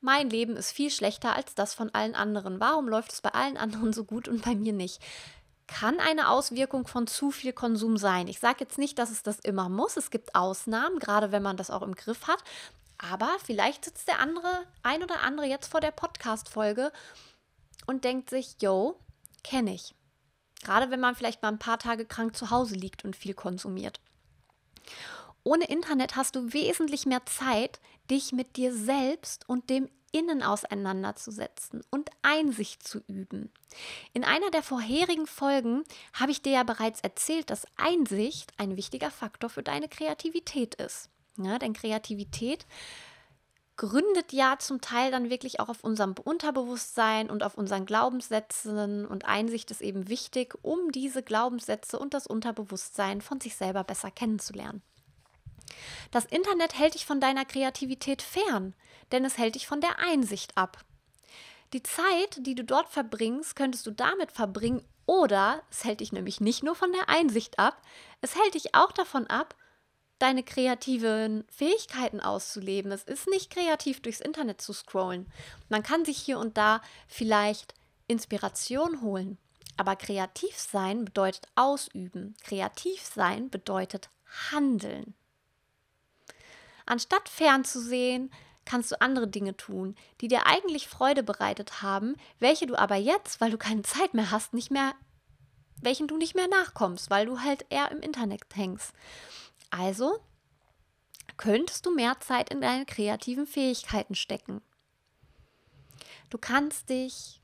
mein 0.00 0.30
Leben 0.30 0.56
ist 0.56 0.72
viel 0.72 0.90
schlechter 0.90 1.34
als 1.34 1.54
das 1.54 1.74
von 1.74 1.92
allen 1.94 2.14
anderen. 2.14 2.60
Warum 2.60 2.88
läuft 2.88 3.12
es 3.12 3.20
bei 3.20 3.30
allen 3.30 3.56
anderen 3.56 3.92
so 3.92 4.04
gut 4.04 4.28
und 4.28 4.44
bei 4.44 4.54
mir 4.54 4.72
nicht? 4.72 5.00
Kann 5.66 5.98
eine 5.98 6.30
Auswirkung 6.30 6.86
von 6.86 7.06
zu 7.06 7.32
viel 7.32 7.52
Konsum 7.52 7.96
sein. 7.96 8.28
Ich 8.28 8.38
sage 8.38 8.58
jetzt 8.60 8.78
nicht, 8.78 8.98
dass 8.98 9.10
es 9.10 9.22
das 9.22 9.40
immer 9.40 9.68
muss. 9.68 9.96
Es 9.96 10.10
gibt 10.10 10.34
Ausnahmen, 10.34 11.00
gerade 11.00 11.32
wenn 11.32 11.42
man 11.42 11.56
das 11.56 11.70
auch 11.70 11.82
im 11.82 11.96
Griff 11.96 12.28
hat. 12.28 12.38
Aber 12.98 13.28
vielleicht 13.44 13.84
sitzt 13.84 14.08
der 14.08 14.20
andere, 14.20 14.64
ein 14.82 15.02
oder 15.02 15.20
andere 15.22 15.46
jetzt 15.46 15.70
vor 15.70 15.80
der 15.80 15.90
Podcast-Folge 15.90 16.92
und 17.86 18.04
denkt 18.04 18.30
sich, 18.30 18.56
yo, 18.60 18.98
kenne 19.42 19.74
ich. 19.74 19.94
Gerade 20.62 20.90
wenn 20.90 21.00
man 21.00 21.14
vielleicht 21.14 21.42
mal 21.42 21.48
ein 21.48 21.58
paar 21.58 21.78
Tage 21.78 22.04
krank 22.04 22.36
zu 22.36 22.50
Hause 22.50 22.74
liegt 22.74 23.04
und 23.04 23.16
viel 23.16 23.34
konsumiert. 23.34 24.00
Ohne 25.44 25.66
Internet 25.66 26.16
hast 26.16 26.34
du 26.34 26.52
wesentlich 26.52 27.06
mehr 27.06 27.24
Zeit, 27.26 27.80
dich 28.10 28.32
mit 28.32 28.56
dir 28.56 28.74
selbst 28.74 29.48
und 29.48 29.70
dem 29.70 29.88
Innen 30.12 30.42
auseinanderzusetzen 30.42 31.82
und 31.90 32.10
Einsicht 32.22 32.86
zu 32.86 33.00
üben. 33.06 33.52
In 34.12 34.24
einer 34.24 34.50
der 34.50 34.62
vorherigen 34.62 35.26
Folgen 35.26 35.84
habe 36.14 36.32
ich 36.32 36.42
dir 36.42 36.52
ja 36.52 36.62
bereits 36.62 37.00
erzählt, 37.00 37.50
dass 37.50 37.66
Einsicht 37.76 38.52
ein 38.56 38.76
wichtiger 38.76 39.10
Faktor 39.10 39.50
für 39.50 39.62
deine 39.62 39.88
Kreativität 39.88 40.74
ist. 40.76 41.10
Ja, 41.36 41.58
denn 41.58 41.74
Kreativität 41.74 42.66
gründet 43.76 44.32
ja 44.32 44.58
zum 44.58 44.80
Teil 44.80 45.10
dann 45.10 45.30
wirklich 45.30 45.60
auch 45.60 45.68
auf 45.68 45.84
unserem 45.84 46.14
Unterbewusstsein 46.22 47.30
und 47.30 47.42
auf 47.42 47.58
unseren 47.58 47.84
Glaubenssätzen 47.84 49.06
und 49.06 49.26
Einsicht 49.26 49.70
ist 49.70 49.82
eben 49.82 50.08
wichtig, 50.08 50.54
um 50.62 50.92
diese 50.92 51.22
Glaubenssätze 51.22 51.98
und 51.98 52.14
das 52.14 52.26
Unterbewusstsein 52.26 53.20
von 53.20 53.40
sich 53.40 53.56
selber 53.56 53.84
besser 53.84 54.10
kennenzulernen. 54.10 54.82
Das 56.10 56.24
Internet 56.24 56.78
hält 56.78 56.94
dich 56.94 57.04
von 57.04 57.20
deiner 57.20 57.44
Kreativität 57.44 58.22
fern, 58.22 58.74
denn 59.12 59.24
es 59.24 59.36
hält 59.36 59.56
dich 59.56 59.66
von 59.66 59.80
der 59.80 59.98
Einsicht 59.98 60.56
ab. 60.56 60.78
Die 61.72 61.82
Zeit, 61.82 62.38
die 62.38 62.54
du 62.54 62.64
dort 62.64 62.88
verbringst, 62.88 63.56
könntest 63.56 63.86
du 63.86 63.90
damit 63.90 64.32
verbringen 64.32 64.82
oder 65.04 65.62
es 65.70 65.84
hält 65.84 66.00
dich 66.00 66.12
nämlich 66.12 66.40
nicht 66.40 66.62
nur 66.62 66.74
von 66.74 66.92
der 66.92 67.08
Einsicht 67.08 67.58
ab, 67.58 67.82
es 68.20 68.36
hält 68.36 68.54
dich 68.54 68.74
auch 68.74 68.92
davon 68.92 69.26
ab, 69.26 69.54
deine 70.18 70.42
kreativen 70.42 71.44
Fähigkeiten 71.48 72.20
auszuleben. 72.20 72.90
Es 72.92 73.04
ist 73.04 73.28
nicht 73.28 73.50
kreativ, 73.50 74.00
durchs 74.00 74.20
Internet 74.20 74.60
zu 74.60 74.72
scrollen. 74.72 75.30
Man 75.68 75.82
kann 75.82 76.04
sich 76.04 76.18
hier 76.18 76.38
und 76.38 76.56
da 76.56 76.80
vielleicht 77.06 77.74
Inspiration 78.06 79.02
holen. 79.02 79.38
Aber 79.76 79.94
kreativ 79.94 80.56
sein 80.56 81.04
bedeutet 81.04 81.48
ausüben. 81.54 82.34
Kreativ 82.42 83.02
sein 83.02 83.50
bedeutet 83.50 84.08
handeln. 84.50 85.14
Anstatt 86.86 87.28
fernzusehen, 87.28 88.30
kannst 88.64 88.90
du 88.92 89.00
andere 89.00 89.28
Dinge 89.28 89.56
tun, 89.56 89.94
die 90.20 90.28
dir 90.28 90.46
eigentlich 90.46 90.88
Freude 90.88 91.22
bereitet 91.22 91.82
haben, 91.82 92.16
welche 92.38 92.66
du 92.66 92.76
aber 92.76 92.96
jetzt, 92.96 93.40
weil 93.40 93.50
du 93.50 93.58
keine 93.58 93.82
Zeit 93.82 94.12
mehr 94.12 94.30
hast, 94.30 94.52
nicht 94.52 94.70
mehr, 94.70 94.94
welchen 95.80 96.08
du 96.08 96.16
nicht 96.16 96.34
mehr 96.34 96.48
nachkommst, 96.48 97.10
weil 97.10 97.26
du 97.26 97.40
halt 97.40 97.64
eher 97.70 97.90
im 97.90 98.00
Internet 98.00 98.42
hängst. 98.54 98.92
Also 99.70 100.20
könntest 101.36 101.86
du 101.86 101.94
mehr 101.94 102.18
Zeit 102.20 102.50
in 102.50 102.60
deine 102.60 102.86
kreativen 102.86 103.46
Fähigkeiten 103.46 104.14
stecken. 104.14 104.62
Du 106.30 106.38
kannst 106.38 106.88
dich 106.88 107.40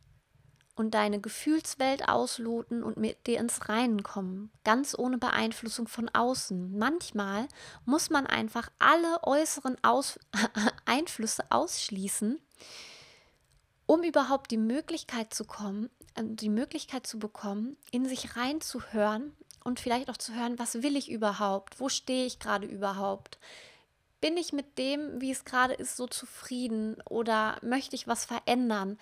und 0.75 0.93
deine 0.95 1.21
Gefühlswelt 1.21 2.09
ausloten 2.09 2.83
und 2.83 2.97
mit 2.97 3.27
dir 3.27 3.39
ins 3.39 3.69
Reinen 3.69 4.03
kommen, 4.03 4.51
ganz 4.65 4.99
ohne 4.99 5.19
Beeinflussung 5.19 5.87
von 5.87 6.09
außen. 6.09 6.77
Manchmal 6.79 7.47
muss 7.85 8.11
man 8.11 8.27
einfach 8.27 8.71
alle 8.79 9.23
äußeren 9.23 9.77
Aus 9.83 10.19
Einflüsse 10.87 11.45
ausschließen, 11.51 12.41
um 13.87 14.03
überhaupt 14.03 14.51
die 14.51 14.57
Möglichkeit 14.57 15.35
zu 15.35 15.45
kommen, 15.45 15.91
äh, 16.15 16.23
die 16.25 16.49
Möglichkeit 16.49 17.07
zu 17.07 17.19
bekommen, 17.19 17.77
in 17.91 18.07
sich 18.07 18.37
reinzuhören 18.37 19.37
und 19.65 19.81
vielleicht 19.81 20.11
auch 20.11 20.17
zu 20.17 20.35
hören, 20.35 20.59
was 20.59 20.83
will 20.83 20.97
ich 20.97 21.11
überhaupt? 21.11 21.81
Wo 21.81 21.89
stehe 21.89 22.27
ich 22.27 22.39
gerade 22.39 22.67
überhaupt? 22.67 23.39
Bin 24.21 24.37
ich 24.37 24.53
mit 24.53 24.79
dem, 24.79 25.21
wie 25.21 25.33
es 25.33 25.45
gerade 25.45 25.75
ist, 25.75 25.97
so 25.97 26.07
zufrieden 26.07 26.97
oder 27.09 27.57
möchte 27.63 27.97
ich 27.97 28.07
was 28.07 28.25
verändern? 28.25 28.99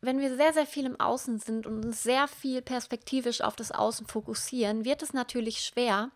Wenn 0.00 0.18
wir 0.18 0.36
sehr, 0.36 0.52
sehr 0.52 0.66
viel 0.66 0.84
im 0.84 1.00
Außen 1.00 1.38
sind 1.38 1.66
und 1.66 1.84
uns 1.84 2.02
sehr 2.02 2.28
viel 2.28 2.62
perspektivisch 2.62 3.40
auf 3.40 3.56
das 3.56 3.70
Außen 3.70 4.06
fokussieren, 4.06 4.84
wird 4.84 5.02
es 5.02 5.12
natürlich 5.12 5.60
schwer, 5.60 6.10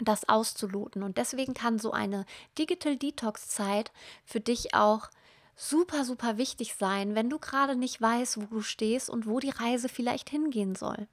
das 0.00 0.28
auszuloten. 0.28 1.02
Und 1.02 1.18
deswegen 1.18 1.54
kann 1.54 1.78
so 1.78 1.92
eine 1.92 2.24
Digital 2.58 2.96
Detox-Zeit 2.96 3.92
für 4.24 4.40
dich 4.40 4.74
auch 4.74 5.10
super, 5.54 6.04
super 6.04 6.38
wichtig 6.38 6.74
sein, 6.74 7.14
wenn 7.14 7.30
du 7.30 7.38
gerade 7.38 7.76
nicht 7.76 8.00
weißt, 8.00 8.40
wo 8.40 8.46
du 8.46 8.62
stehst 8.62 9.10
und 9.10 9.26
wo 9.26 9.38
die 9.38 9.50
Reise 9.50 9.88
vielleicht 9.88 10.30
hingehen 10.30 10.74
soll. 10.74 11.06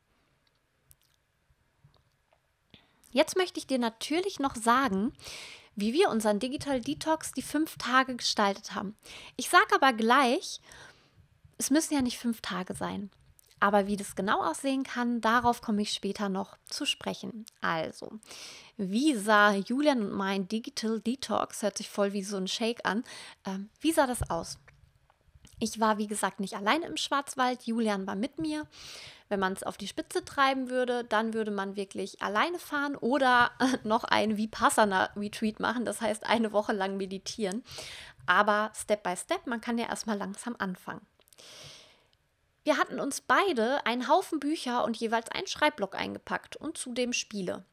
Jetzt 3.11 3.35
möchte 3.35 3.59
ich 3.59 3.67
dir 3.67 3.79
natürlich 3.79 4.39
noch 4.39 4.55
sagen, 4.55 5.13
wie 5.75 5.93
wir 5.93 6.09
unseren 6.09 6.39
Digital 6.39 6.81
Detox 6.81 7.31
die 7.31 7.41
fünf 7.41 7.77
Tage 7.77 8.15
gestaltet 8.15 8.75
haben. 8.75 8.95
Ich 9.37 9.49
sage 9.49 9.73
aber 9.73 9.93
gleich, 9.93 10.61
es 11.57 11.69
müssen 11.69 11.93
ja 11.93 12.01
nicht 12.01 12.17
fünf 12.17 12.41
Tage 12.41 12.73
sein. 12.73 13.09
Aber 13.61 13.87
wie 13.87 13.97
das 13.97 14.15
genau 14.15 14.41
aussehen 14.41 14.83
kann, 14.83 15.19
darauf 15.19 15.61
komme 15.61 15.81
ich 15.81 15.91
später 15.91 16.29
noch 16.29 16.57
zu 16.69 16.85
sprechen. 16.85 17.45
Also, 17.59 18.11
wie 18.77 19.15
sah 19.15 19.53
Julian 19.53 20.01
und 20.01 20.11
mein 20.13 20.47
Digital 20.47 21.01
Detox, 21.01 21.61
hört 21.61 21.77
sich 21.77 21.89
voll 21.89 22.13
wie 22.13 22.23
so 22.23 22.37
ein 22.37 22.47
Shake 22.47 22.85
an, 22.85 23.03
ähm, 23.45 23.69
wie 23.81 23.91
sah 23.91 24.07
das 24.07 24.29
aus? 24.29 24.59
Ich 25.59 25.79
war, 25.79 25.97
wie 25.97 26.07
gesagt, 26.07 26.39
nicht 26.39 26.55
alleine 26.55 26.85
im 26.85 26.97
Schwarzwald. 26.97 27.63
Julian 27.63 28.07
war 28.07 28.15
mit 28.15 28.39
mir. 28.39 28.65
Wenn 29.27 29.39
man 29.39 29.53
es 29.53 29.63
auf 29.63 29.77
die 29.77 29.87
Spitze 29.87 30.25
treiben 30.25 30.69
würde, 30.69 31.03
dann 31.03 31.33
würde 31.33 31.51
man 31.51 31.75
wirklich 31.75 32.21
alleine 32.21 32.57
fahren 32.57 32.95
oder 32.95 33.51
noch 33.83 34.03
ein 34.03 34.37
Vipassana-Retreat 34.37 35.59
machen, 35.59 35.85
das 35.85 36.01
heißt 36.01 36.25
eine 36.25 36.51
Woche 36.51 36.73
lang 36.73 36.97
meditieren. 36.97 37.63
Aber 38.25 38.71
Step 38.75 39.03
by 39.03 39.15
Step, 39.15 39.45
man 39.45 39.61
kann 39.61 39.77
ja 39.77 39.87
erstmal 39.87 40.17
langsam 40.17 40.55
anfangen. 40.57 41.05
Wir 42.63 42.77
hatten 42.77 42.99
uns 42.99 43.21
beide 43.21 43.85
einen 43.85 44.07
Haufen 44.07 44.39
Bücher 44.39 44.83
und 44.83 44.97
jeweils 44.97 45.29
einen 45.29 45.47
Schreibblock 45.47 45.95
eingepackt 45.95 46.55
und 46.55 46.77
zudem 46.77 47.13
Spiele. 47.13 47.63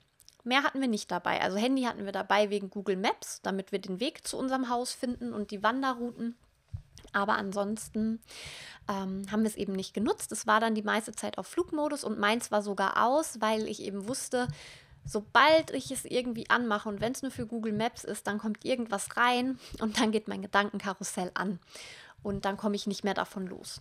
Mehr 0.45 0.63
hatten 0.63 0.81
wir 0.81 0.89
nicht 0.89 1.11
dabei. 1.11 1.41
Also 1.41 1.57
Handy 1.57 1.83
hatten 1.83 2.05
wir 2.05 2.13
dabei 2.13 2.51
wegen 2.51 2.71
Google 2.71 2.97
Maps, 2.97 3.43
damit 3.43 3.73
wir 3.73 3.81
den 3.81 3.99
Weg 3.99 4.27
zu 4.27 4.39
unserem 4.39 4.69
Haus 4.69 4.93
finden 4.93 5.33
und 5.33 5.51
die 5.51 5.63
Wanderrouten. 5.63 6.37
Aber 7.13 7.35
ansonsten 7.35 8.21
ähm, 8.89 9.27
haben 9.31 9.43
wir 9.43 9.51
es 9.51 9.57
eben 9.57 9.73
nicht 9.73 9.95
genutzt. 9.95 10.33
Es 10.33 10.47
war 10.47 10.61
dann 10.61 10.75
die 10.75 10.83
meiste 10.83 11.13
Zeit 11.13 11.39
auf 11.39 11.47
Flugmodus 11.47 12.05
und 12.05 12.19
meins 12.19 12.51
war 12.51 12.63
sogar 12.63 13.05
aus, 13.05 13.41
weil 13.41 13.69
ich 13.69 13.83
eben 13.83 14.09
wusste, 14.09 14.49
sobald 15.05 15.71
ich 15.71 15.91
es 15.91 16.05
irgendwie 16.05 16.51
anmache 16.51 16.89
und 16.89 17.01
wenn 17.01 17.13
es 17.13 17.23
nur 17.23 17.31
für 17.31 17.47
Google 17.47 17.73
Maps 17.73 18.05
ist, 18.05 18.27
dann 18.27 18.39
kommt 18.39 18.65
irgendwas 18.65 19.17
rein 19.17 19.59
und 19.81 20.01
dann 20.01 20.11
geht 20.13 20.29
mein 20.29 20.43
Gedankenkarussell 20.43 21.31
an 21.35 21.61
und 22.23 22.45
dann 22.45 22.57
komme 22.57 22.77
ich 22.77 22.87
nicht 22.87 23.05
mehr 23.05 23.15
davon 23.15 23.47
los. 23.47 23.81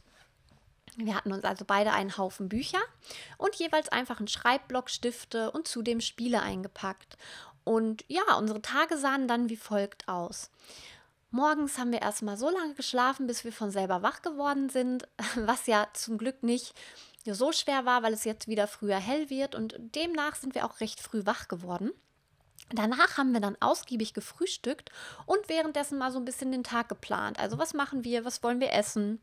Wir 0.98 1.16
hatten 1.16 1.34
uns 1.34 1.44
also 1.44 1.66
beide 1.66 1.92
einen 1.92 2.18
Haufen 2.18 2.48
Bücher 2.48 2.80
und 3.38 3.56
jeweils 3.56 3.90
einfach 3.90 4.20
einen 4.20 4.28
Schreibblock, 4.28 4.90
Stifte 4.90 5.52
und 5.52 5.68
zudem 5.68 6.00
Spiele 6.00 6.42
eingepackt. 6.42 7.18
Und 7.66 8.06
ja, 8.08 8.22
unsere 8.38 8.62
Tage 8.62 8.98
sahen 8.98 9.28
dann 9.28 9.50
wie 9.50 9.58
folgt 9.58 10.08
aus. 10.08 10.52
Morgens 11.36 11.78
haben 11.78 11.92
wir 11.92 12.02
erstmal 12.02 12.38
so 12.38 12.50
lange 12.50 12.76
geschlafen, 12.76 13.28
bis 13.28 13.44
wir 13.44 13.52
von 13.52 13.70
selber 13.70 14.02
wach 14.02 14.22
geworden 14.22 14.70
sind, 14.70 15.06
was 15.36 15.68
ja 15.68 15.86
zum 15.92 16.18
Glück 16.18 16.44
nicht 16.44 16.74
so 17.26 17.52
schwer 17.52 17.86
war, 17.86 18.04
weil 18.04 18.14
es 18.14 18.24
jetzt 18.24 18.48
wieder 18.48 18.70
früher 18.70 18.96
hell 18.96 19.30
wird 19.30 19.54
und 19.54 19.76
demnach 19.78 20.36
sind 20.36 20.56
wir 20.56 20.66
auch 20.66 20.80
recht 20.80 21.02
früh 21.02 21.26
wach 21.26 21.50
geworden. 21.50 21.92
Danach 22.72 23.18
haben 23.18 23.34
wir 23.34 23.42
dann 23.42 23.58
ausgiebig 23.60 24.14
gefrühstückt 24.14 24.92
und 25.26 25.50
währenddessen 25.50 25.98
mal 25.98 26.10
so 26.10 26.20
ein 26.20 26.26
bisschen 26.26 26.54
den 26.54 26.64
Tag 26.64 26.88
geplant. 26.88 27.38
Also 27.38 27.58
was 27.58 27.74
machen 27.74 28.06
wir, 28.06 28.24
was 28.24 28.42
wollen 28.42 28.62
wir 28.62 28.72
essen, 28.72 29.20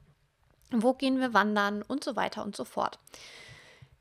wo 0.70 0.92
gehen 0.92 1.18
wir 1.18 1.32
wandern 1.32 1.80
und 1.80 2.04
so 2.04 2.14
weiter 2.14 2.44
und 2.44 2.54
so 2.54 2.66
fort. 2.66 2.98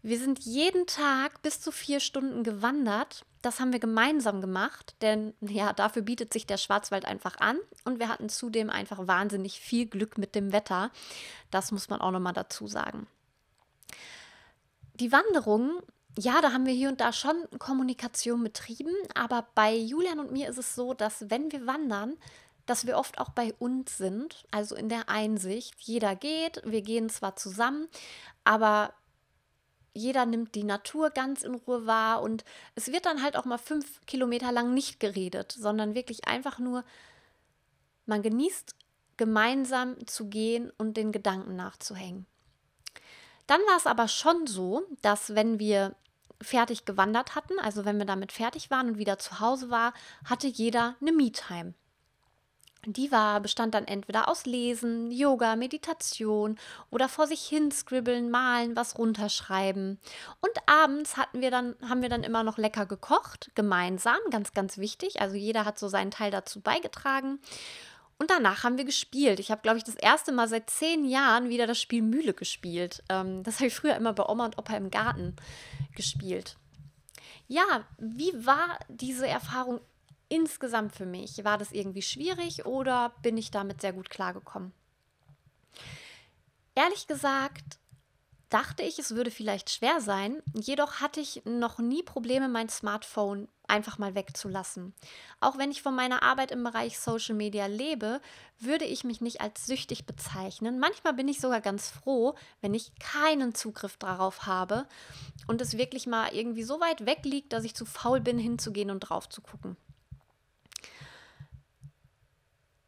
Wir 0.03 0.17
sind 0.17 0.39
jeden 0.39 0.88
Tag 0.88 1.41
bis 1.41 1.62
zu 1.62 1.72
vier 1.72 2.00
Stunden 2.00 2.43
gewandert. 2.43 3.25
Das 3.41 3.60
haben 3.60 3.72
wir 3.72 3.79
gemeinsam 3.79 4.41
gemacht, 4.41 4.96
denn 5.01 5.34
ja, 5.41 5.74
dafür 5.74 6.01
bietet 6.01 6.31
sich 6.34 6.46
der 6.46 6.58
Schwarzwald 6.58 7.05
einfach 7.05 7.39
an. 7.39 7.58
Und 7.86 8.00
wir 8.00 8.08
hatten 8.08 8.29
zudem 8.29 8.70
einfach 8.70 9.08
wahnsinnig 9.08 9.60
viel 9.60 9.88
Glück 9.88 10.17
mit 10.17 10.36
dem 10.36 10.51
Wetter. 10.51 10.91
Das 11.50 11.72
muss 11.72 11.89
man 11.89 12.01
auch 12.01 12.12
nochmal 12.12 12.34
dazu 12.34 12.67
sagen. 12.67 13.08
Die 14.96 15.12
Wanderung, 15.12 15.81
ja, 16.17 16.41
da 16.41 16.51
haben 16.51 16.65
wir 16.65 16.74
hier 16.74 16.89
und 16.89 17.01
da 17.01 17.13
schon 17.13 17.36
Kommunikation 17.58 18.43
betrieben, 18.43 18.93
aber 19.15 19.48
bei 19.55 19.74
Julian 19.74 20.20
und 20.20 20.31
mir 20.31 20.50
ist 20.50 20.58
es 20.58 20.75
so, 20.75 20.93
dass 20.93 21.29
wenn 21.29 21.51
wir 21.51 21.65
wandern, 21.65 22.17
dass 22.65 22.86
wir 22.86 22.98
oft 22.98 23.20
auch 23.20 23.29
bei 23.29 23.53
uns 23.60 23.98
sind, 23.98 24.46
also 24.51 24.75
in 24.75 24.89
der 24.89 25.10
Einsicht. 25.10 25.75
Jeder 25.79 26.15
geht, 26.15 26.62
wir 26.63 26.81
gehen 26.81 27.10
zwar 27.10 27.36
zusammen, 27.36 27.88
aber 28.43 28.93
jeder 29.93 30.25
nimmt 30.25 30.55
die 30.55 30.63
Natur 30.63 31.10
ganz 31.10 31.43
in 31.43 31.55
Ruhe 31.55 31.86
wahr 31.86 32.21
und 32.21 32.43
es 32.75 32.91
wird 32.91 33.05
dann 33.05 33.21
halt 33.21 33.36
auch 33.36 33.45
mal 33.45 33.57
fünf 33.57 34.05
Kilometer 34.05 34.51
lang 34.51 34.74
nicht 34.74 35.00
geredet, 35.00 35.51
sondern 35.51 35.95
wirklich 35.95 36.27
einfach 36.27 36.60
nur, 36.60 36.83
man 38.05 38.21
genießt 38.21 38.75
gemeinsam 39.17 40.07
zu 40.07 40.29
gehen 40.29 40.71
und 40.77 40.98
den 40.98 41.12
Gedanken 41.12 41.55
nachzuhängen. 41.55 42.25
Dann 43.48 43.62
war 43.62 43.77
es 43.77 43.86
aber 43.86 44.07
schon 44.07 44.48
so, 44.48 44.83
dass 45.01 45.36
wenn 45.36 45.60
wir 45.60 45.95
fertig 46.41 46.86
gewandert 46.86 47.36
hatten, 47.36 47.60
also 47.60 47.86
wenn 47.86 47.98
wir 47.98 48.05
damit 48.05 48.31
fertig 48.31 48.71
waren 48.71 48.91
und 48.91 48.98
wieder 48.98 49.19
zu 49.19 49.39
Hause 49.39 49.69
war, 49.69 49.93
hatte 50.25 50.48
jeder 50.48 50.95
eine 51.01 51.12
Me-Time. 51.12 51.74
Die 52.86 53.12
war, 53.12 53.40
bestand 53.42 53.76
dann 53.76 53.86
entweder 53.86 54.28
aus 54.28 54.46
Lesen, 54.46 55.12
Yoga, 55.12 55.56
Meditation 55.56 56.58
oder 56.90 57.08
vor 57.10 57.28
sich 57.28 57.42
hin 57.42 57.72
scribbeln, 57.72 58.32
malen, 58.32 58.76
was 58.76 58.98
runterschreiben. 58.98 60.00
Und 60.40 60.52
abends 60.66 61.16
hatten 61.16 61.42
wir 61.42 61.52
dann, 61.52 61.76
haben 61.88 62.02
wir 62.02 62.10
dann 62.10 62.24
immer 62.24 62.44
noch 62.44 62.58
lecker 62.58 62.88
gekocht, 62.88 63.52
gemeinsam, 63.54 64.18
ganz, 64.32 64.54
ganz 64.54 64.80
wichtig. 64.80 65.22
Also 65.22 65.36
jeder 65.36 65.66
hat 65.66 65.78
so 65.78 65.88
seinen 65.88 66.12
Teil 66.12 66.32
dazu 66.32 66.60
beigetragen. 66.62 67.40
Und 68.18 68.30
danach 68.30 68.64
haben 68.64 68.78
wir 68.78 68.86
gespielt. 68.86 69.40
Ich 69.40 69.50
habe, 69.50 69.62
glaube 69.62 69.80
ich, 69.80 69.84
das 69.84 69.96
erste 69.96 70.32
Mal 70.32 70.48
seit 70.48 70.70
zehn 70.70 71.06
Jahren 71.06 71.50
wieder 71.50 71.66
das 71.66 71.82
Spiel 71.82 72.04
Mühle 72.04 72.34
gespielt. 72.34 73.04
Ähm, 73.10 73.42
das 73.44 73.56
habe 73.56 73.68
ich 73.68 73.74
früher 73.74 73.96
immer 73.96 74.14
bei 74.14 74.24
Oma 74.28 74.46
und 74.46 74.58
Opa 74.60 74.76
im 74.76 74.92
Garten 74.92 75.36
gespielt. 75.96 76.58
Ja, 77.48 77.84
wie 77.98 78.32
war 78.46 78.80
diese 78.90 79.28
Erfahrung 79.28 79.82
insgesamt 80.32 80.96
für 80.96 81.06
mich? 81.06 81.44
War 81.44 81.58
das 81.58 81.72
irgendwie 81.72 82.02
schwierig 82.02 82.66
oder 82.66 83.14
bin 83.22 83.38
ich 83.38 83.52
damit 83.52 83.82
sehr 83.82 83.94
gut 83.94 84.10
klargekommen? 84.10 84.72
Ehrlich 86.74 87.06
gesagt, 87.06 87.80
dachte 88.50 88.84
ich, 88.84 88.98
es 88.98 89.16
würde 89.16 89.30
vielleicht 89.30 89.70
schwer 89.70 90.00
sein. 90.00 90.42
Jedoch 90.54 91.02
hatte 91.02 91.20
ich 91.20 91.42
noch 91.46 91.80
nie 91.80 92.02
Probleme, 92.02 92.48
mein 92.48 92.70
Smartphone 92.70 93.50
einfach 93.68 93.98
mal 93.98 94.16
wegzulassen. 94.16 94.94
Auch 95.42 95.58
wenn 95.58 95.72
ich 95.72 95.82
von 95.82 95.96
meiner 95.96 96.24
Arbeit 96.24 96.52
im 96.52 96.64
Bereich 96.64 97.00
Social 97.00 97.36
Media 97.36 97.66
lebe, 97.66 98.22
würde 98.60 98.86
ich 98.86 99.04
mich 99.04 99.20
nicht 99.20 99.42
als 99.42 99.66
süchtig 99.66 100.06
bezeichnen. 100.06 100.80
Manchmal 100.80 101.14
bin 101.14 101.28
ich 101.28 101.42
sogar 101.42 101.62
ganz 101.62 101.90
froh, 101.90 102.36
wenn 102.62 102.74
ich 102.74 102.92
keinen 103.00 103.54
Zugriff 103.54 103.98
darauf 103.98 104.46
habe 104.46 104.86
und 105.48 105.62
es 105.62 105.78
wirklich 105.78 106.08
mal 106.08 106.34
irgendwie 106.34 106.64
so 106.64 106.80
weit 106.80 107.06
weg 107.06 107.20
liegt, 107.24 107.54
dass 107.54 107.64
ich 107.64 107.76
zu 107.76 107.86
faul 107.86 108.22
bin, 108.22 108.38
hinzugehen 108.38 108.92
und 108.92 109.02
drauf 109.02 109.28
zu 109.28 109.42
gucken. 109.42 109.78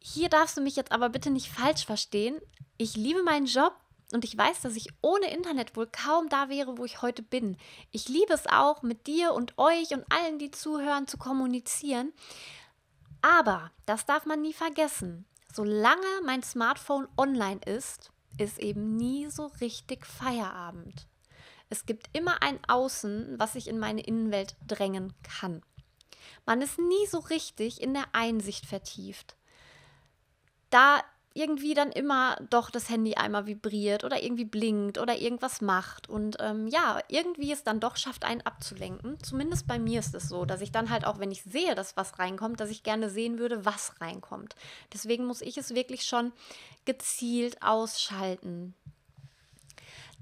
Hier 0.05 0.27
darfst 0.27 0.57
du 0.57 0.61
mich 0.61 0.75
jetzt 0.75 0.91
aber 0.91 1.07
bitte 1.07 1.29
nicht 1.29 1.49
falsch 1.49 1.85
verstehen. 1.85 2.37
Ich 2.77 2.97
liebe 2.97 3.23
meinen 3.23 3.45
Job 3.45 3.73
und 4.11 4.25
ich 4.25 4.37
weiß, 4.37 4.59
dass 4.59 4.75
ich 4.75 4.89
ohne 5.01 5.31
Internet 5.31 5.77
wohl 5.77 5.87
kaum 5.87 6.27
da 6.27 6.49
wäre, 6.49 6.77
wo 6.77 6.83
ich 6.83 7.01
heute 7.01 7.23
bin. 7.23 7.55
Ich 7.91 8.09
liebe 8.09 8.33
es 8.33 8.45
auch, 8.45 8.81
mit 8.81 9.07
dir 9.07 9.33
und 9.33 9.57
euch 9.57 9.93
und 9.93 10.03
allen, 10.11 10.39
die 10.39 10.51
zuhören, 10.51 11.07
zu 11.07 11.17
kommunizieren. 11.17 12.11
Aber, 13.21 13.71
das 13.85 14.05
darf 14.05 14.25
man 14.25 14.41
nie 14.41 14.51
vergessen, 14.51 15.25
solange 15.53 16.05
mein 16.25 16.43
Smartphone 16.43 17.07
online 17.15 17.61
ist, 17.65 18.11
ist 18.37 18.59
eben 18.59 18.97
nie 18.97 19.29
so 19.29 19.45
richtig 19.61 20.05
Feierabend. 20.05 21.07
Es 21.69 21.85
gibt 21.85 22.09
immer 22.11 22.43
ein 22.43 22.59
Außen, 22.67 23.39
was 23.39 23.53
sich 23.53 23.69
in 23.69 23.79
meine 23.79 24.01
Innenwelt 24.01 24.57
drängen 24.67 25.13
kann. 25.23 25.61
Man 26.45 26.61
ist 26.61 26.77
nie 26.77 27.07
so 27.07 27.19
richtig 27.19 27.81
in 27.81 27.93
der 27.93 28.07
Einsicht 28.11 28.65
vertieft. 28.65 29.37
Da 30.73 31.01
irgendwie 31.35 31.73
dann 31.73 31.91
immer 31.91 32.37
doch 32.49 32.69
das 32.69 32.89
Handy 32.89 33.15
einmal 33.15 33.47
vibriert 33.47 34.03
oder 34.03 34.21
irgendwie 34.21 34.45
blinkt 34.45 34.97
oder 34.97 35.17
irgendwas 35.17 35.61
macht. 35.61 36.07
Und 36.09 36.37
ähm, 36.39 36.67
ja, 36.67 36.99
irgendwie 37.07 37.51
es 37.51 37.63
dann 37.63 37.79
doch 37.79 37.97
schafft, 37.97 38.23
einen 38.23 38.41
abzulenken. 38.41 39.17
Zumindest 39.23 39.67
bei 39.67 39.79
mir 39.79 39.99
ist 39.99 40.13
es 40.13 40.29
so, 40.29 40.45
dass 40.45 40.61
ich 40.61 40.71
dann 40.71 40.89
halt 40.89 41.05
auch, 41.05 41.19
wenn 41.19 41.31
ich 41.31 41.43
sehe, 41.43 41.75
dass 41.75 41.97
was 41.97 42.19
reinkommt, 42.19 42.59
dass 42.59 42.69
ich 42.69 42.83
gerne 42.83 43.09
sehen 43.09 43.39
würde, 43.39 43.65
was 43.65 43.99
reinkommt. 43.99 44.55
Deswegen 44.93 45.25
muss 45.25 45.41
ich 45.41 45.57
es 45.57 45.73
wirklich 45.73 46.05
schon 46.05 46.31
gezielt 46.85 47.61
ausschalten. 47.63 48.75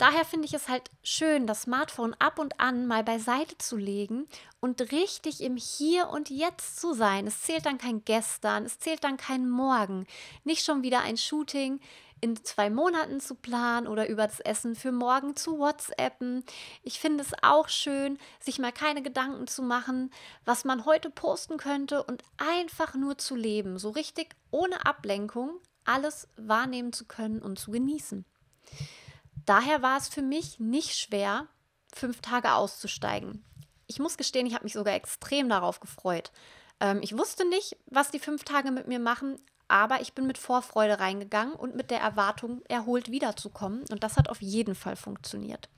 Daher 0.01 0.25
finde 0.25 0.47
ich 0.47 0.55
es 0.55 0.67
halt 0.67 0.89
schön, 1.03 1.45
das 1.45 1.61
Smartphone 1.61 2.15
ab 2.15 2.39
und 2.39 2.59
an 2.59 2.87
mal 2.87 3.03
beiseite 3.03 3.59
zu 3.59 3.77
legen 3.77 4.27
und 4.59 4.91
richtig 4.91 5.41
im 5.41 5.57
Hier 5.57 6.09
und 6.09 6.31
Jetzt 6.31 6.81
zu 6.81 6.95
sein. 6.95 7.27
Es 7.27 7.43
zählt 7.43 7.67
dann 7.67 7.77
kein 7.77 8.03
Gestern, 8.03 8.65
es 8.65 8.79
zählt 8.79 9.03
dann 9.03 9.17
kein 9.17 9.47
Morgen. 9.47 10.07
Nicht 10.43 10.65
schon 10.65 10.81
wieder 10.81 11.01
ein 11.01 11.17
Shooting 11.17 11.79
in 12.19 12.35
zwei 12.43 12.71
Monaten 12.71 13.19
zu 13.19 13.35
planen 13.35 13.85
oder 13.85 14.09
über 14.09 14.25
das 14.25 14.39
Essen 14.39 14.73
für 14.73 14.91
morgen 14.91 15.35
zu 15.35 15.59
WhatsAppen. 15.59 16.45
Ich 16.81 16.99
finde 16.99 17.23
es 17.23 17.33
auch 17.43 17.69
schön, 17.69 18.17
sich 18.39 18.57
mal 18.57 18.71
keine 18.71 19.03
Gedanken 19.03 19.45
zu 19.45 19.61
machen, 19.61 20.11
was 20.45 20.65
man 20.65 20.85
heute 20.85 21.11
posten 21.11 21.57
könnte 21.57 22.01
und 22.01 22.23
einfach 22.37 22.95
nur 22.95 23.19
zu 23.19 23.35
leben, 23.35 23.77
so 23.77 23.91
richtig 23.91 24.29
ohne 24.49 24.83
Ablenkung 24.83 25.59
alles 25.85 26.27
wahrnehmen 26.37 26.91
zu 26.91 27.05
können 27.05 27.39
und 27.43 27.59
zu 27.59 27.69
genießen. 27.69 28.25
Daher 29.45 29.81
war 29.81 29.97
es 29.97 30.07
für 30.07 30.21
mich 30.21 30.59
nicht 30.59 30.97
schwer, 30.97 31.47
fünf 31.93 32.21
Tage 32.21 32.53
auszusteigen. 32.53 33.43
Ich 33.87 33.99
muss 33.99 34.17
gestehen, 34.17 34.45
ich 34.45 34.53
habe 34.53 34.63
mich 34.63 34.73
sogar 34.73 34.93
extrem 34.93 35.49
darauf 35.49 35.79
gefreut. 35.79 36.31
Ähm, 36.79 36.99
ich 37.01 37.17
wusste 37.17 37.47
nicht, 37.47 37.77
was 37.85 38.11
die 38.11 38.19
fünf 38.19 38.43
Tage 38.43 38.71
mit 38.71 38.87
mir 38.87 38.99
machen, 38.99 39.39
aber 39.67 40.01
ich 40.01 40.13
bin 40.13 40.27
mit 40.27 40.37
Vorfreude 40.37 40.99
reingegangen 40.99 41.53
und 41.53 41.75
mit 41.75 41.91
der 41.91 42.01
Erwartung, 42.01 42.61
erholt 42.67 43.09
wiederzukommen. 43.09 43.83
Und 43.89 44.03
das 44.03 44.17
hat 44.17 44.29
auf 44.29 44.41
jeden 44.41 44.75
Fall 44.75 44.95
funktioniert. 44.95 45.69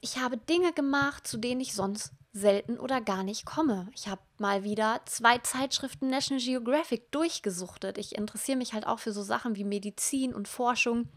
Ich 0.00 0.18
habe 0.18 0.36
Dinge 0.36 0.72
gemacht, 0.72 1.26
zu 1.26 1.36
denen 1.36 1.60
ich 1.60 1.74
sonst 1.74 2.12
selten 2.32 2.78
oder 2.78 3.00
gar 3.00 3.24
nicht 3.24 3.46
komme. 3.46 3.88
Ich 3.94 4.08
habe 4.08 4.20
mal 4.38 4.62
wieder 4.62 5.00
zwei 5.06 5.38
Zeitschriften 5.38 6.08
National 6.08 6.42
Geographic 6.42 7.10
durchgesuchtet. 7.10 7.98
Ich 7.98 8.14
interessiere 8.14 8.58
mich 8.58 8.72
halt 8.72 8.86
auch 8.86 8.98
für 8.98 9.12
so 9.12 9.22
Sachen 9.22 9.56
wie 9.56 9.64
Medizin 9.64 10.34
und 10.34 10.46
Forschung. 10.46 11.08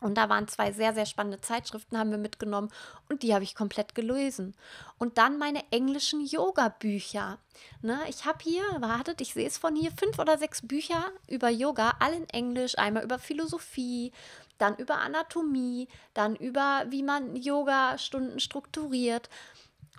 Und 0.00 0.16
da 0.16 0.28
waren 0.28 0.48
zwei 0.48 0.72
sehr, 0.72 0.92
sehr 0.92 1.06
spannende 1.06 1.40
Zeitschriften, 1.40 1.98
haben 1.98 2.10
wir 2.10 2.18
mitgenommen 2.18 2.70
und 3.08 3.22
die 3.22 3.32
habe 3.32 3.44
ich 3.44 3.54
komplett 3.54 3.94
gelesen. 3.94 4.54
Und 4.98 5.18
dann 5.18 5.38
meine 5.38 5.62
englischen 5.70 6.24
Yoga-Bücher. 6.24 7.38
Ne, 7.82 8.00
ich 8.08 8.24
habe 8.24 8.38
hier, 8.42 8.62
wartet, 8.80 9.20
ich 9.20 9.32
sehe 9.34 9.46
es 9.46 9.56
von 9.56 9.76
hier, 9.76 9.92
fünf 9.92 10.18
oder 10.18 10.36
sechs 10.36 10.66
Bücher 10.66 11.04
über 11.28 11.48
Yoga, 11.48 11.94
alle 12.00 12.16
in 12.16 12.28
Englisch, 12.28 12.76
einmal 12.76 13.04
über 13.04 13.18
Philosophie, 13.18 14.12
dann 14.58 14.76
über 14.76 14.98
Anatomie, 14.98 15.88
dann 16.12 16.36
über, 16.36 16.84
wie 16.88 17.02
man 17.02 17.36
Yoga-Stunden 17.36 18.40
strukturiert. 18.40 19.28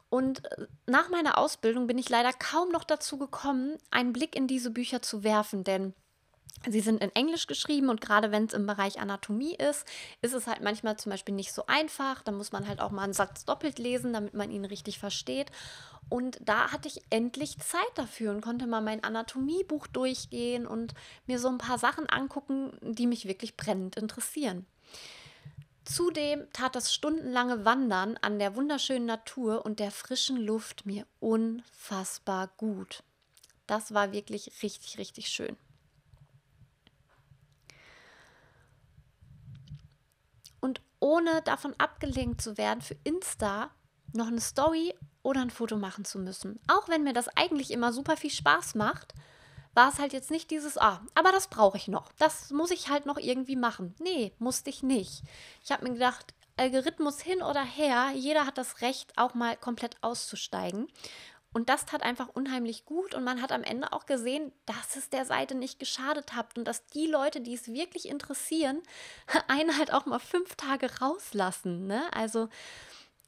Und 0.09 0.45
äh, 0.51 0.67
nach 0.85 1.09
meiner 1.09 1.37
Ausbildung 1.37 1.87
bin 1.87 1.97
ich 1.97 2.09
leider 2.09 2.31
kaum 2.33 2.69
noch 2.69 2.83
dazu 2.83 3.17
gekommen, 3.17 3.77
einen 3.91 4.13
Blick 4.13 4.35
in 4.35 4.47
diese 4.47 4.71
Bücher 4.71 5.01
zu 5.01 5.23
werfen, 5.23 5.63
denn 5.63 5.93
Sie 6.67 6.79
sind 6.79 7.03
in 7.03 7.13
Englisch 7.13 7.47
geschrieben 7.47 7.89
und 7.89 8.01
gerade 8.01 8.31
wenn 8.31 8.45
es 8.45 8.53
im 8.53 8.65
Bereich 8.65 8.99
Anatomie 8.99 9.55
ist, 9.55 9.85
ist 10.21 10.33
es 10.33 10.47
halt 10.47 10.61
manchmal 10.61 10.97
zum 10.97 11.11
Beispiel 11.11 11.35
nicht 11.35 11.53
so 11.53 11.65
einfach. 11.67 12.23
Da 12.23 12.31
muss 12.31 12.51
man 12.51 12.67
halt 12.67 12.79
auch 12.79 12.91
mal 12.91 13.03
einen 13.03 13.13
Satz 13.13 13.45
doppelt 13.45 13.77
lesen, 13.77 14.13
damit 14.13 14.33
man 14.33 14.49
ihn 14.49 14.65
richtig 14.65 14.97
versteht. 14.97 15.51
Und 16.09 16.39
da 16.41 16.71
hatte 16.71 16.87
ich 16.87 17.01
endlich 17.09 17.59
Zeit 17.59 17.81
dafür 17.95 18.31
und 18.31 18.41
konnte 18.41 18.67
mal 18.67 18.81
mein 18.81 19.03
Anatomiebuch 19.03 19.87
durchgehen 19.87 20.65
und 20.65 20.93
mir 21.27 21.39
so 21.39 21.49
ein 21.49 21.57
paar 21.57 21.77
Sachen 21.77 22.09
angucken, 22.09 22.77
die 22.81 23.07
mich 23.07 23.27
wirklich 23.27 23.57
brennend 23.57 23.95
interessieren. 23.95 24.65
Zudem 25.83 26.47
tat 26.51 26.75
das 26.75 26.93
stundenlange 26.93 27.63
Wandern 27.63 28.17
an 28.17 28.39
der 28.39 28.55
wunderschönen 28.55 29.05
Natur 29.05 29.65
und 29.65 29.79
der 29.79 29.91
frischen 29.91 30.37
Luft 30.37 30.85
mir 30.87 31.05
unfassbar 31.19 32.49
gut. 32.57 33.03
Das 33.67 33.93
war 33.93 34.11
wirklich 34.11 34.51
richtig, 34.63 34.97
richtig 34.97 35.27
schön. 35.27 35.55
Ohne 41.05 41.43
davon 41.43 41.75
abgelenkt 41.77 42.41
zu 42.41 42.57
werden, 42.57 42.81
für 42.81 42.97
Insta 43.03 43.69
noch 44.13 44.25
eine 44.25 44.41
Story 44.41 44.95
oder 45.21 45.41
ein 45.41 45.51
Foto 45.51 45.77
machen 45.77 46.03
zu 46.03 46.17
müssen. 46.17 46.59
Auch 46.67 46.89
wenn 46.89 47.03
mir 47.03 47.13
das 47.13 47.27
eigentlich 47.37 47.69
immer 47.69 47.93
super 47.93 48.17
viel 48.17 48.31
Spaß 48.31 48.73
macht, 48.73 49.13
war 49.75 49.89
es 49.89 49.99
halt 49.99 50.13
jetzt 50.13 50.31
nicht 50.31 50.49
dieses, 50.49 50.79
ah, 50.79 51.01
aber 51.13 51.31
das 51.31 51.47
brauche 51.47 51.77
ich 51.77 51.87
noch. 51.87 52.11
Das 52.17 52.49
muss 52.49 52.71
ich 52.71 52.89
halt 52.89 53.05
noch 53.05 53.19
irgendwie 53.19 53.55
machen. 53.55 53.93
Nee, 53.99 54.33
musste 54.39 54.71
ich 54.71 54.81
nicht. 54.81 55.21
Ich 55.63 55.71
habe 55.71 55.83
mir 55.83 55.93
gedacht, 55.93 56.33
Algorithmus 56.57 57.21
hin 57.21 57.43
oder 57.43 57.63
her, 57.63 58.11
jeder 58.15 58.47
hat 58.47 58.57
das 58.57 58.81
Recht, 58.81 59.13
auch 59.15 59.35
mal 59.35 59.57
komplett 59.57 59.97
auszusteigen. 60.01 60.87
Und 61.55 61.69
das 61.69 61.85
tat 61.85 62.03
einfach 62.03 62.27
unheimlich 62.27 62.83
gut 62.83 63.15
und 63.15 63.23
man 63.23 63.41
hat 63.41 63.53
am 63.53 63.63
Ende 63.63 63.93
auch 63.93 64.05
gesehen, 64.05 64.51
dass 64.65 64.97
es 64.97 65.09
der 65.09 65.23
Seite 65.23 65.55
nicht 65.55 65.79
geschadet 65.79 66.35
hat 66.35 66.57
und 66.57 66.65
dass 66.65 66.85
die 66.87 67.07
Leute, 67.07 67.39
die 67.39 67.53
es 67.53 67.69
wirklich 67.69 68.09
interessieren, 68.09 68.83
einen 69.47 69.77
halt 69.77 69.93
auch 69.93 70.05
mal 70.05 70.19
fünf 70.19 70.55
Tage 70.55 70.89
rauslassen. 70.99 71.87
Ne? 71.87 72.11
Also 72.11 72.49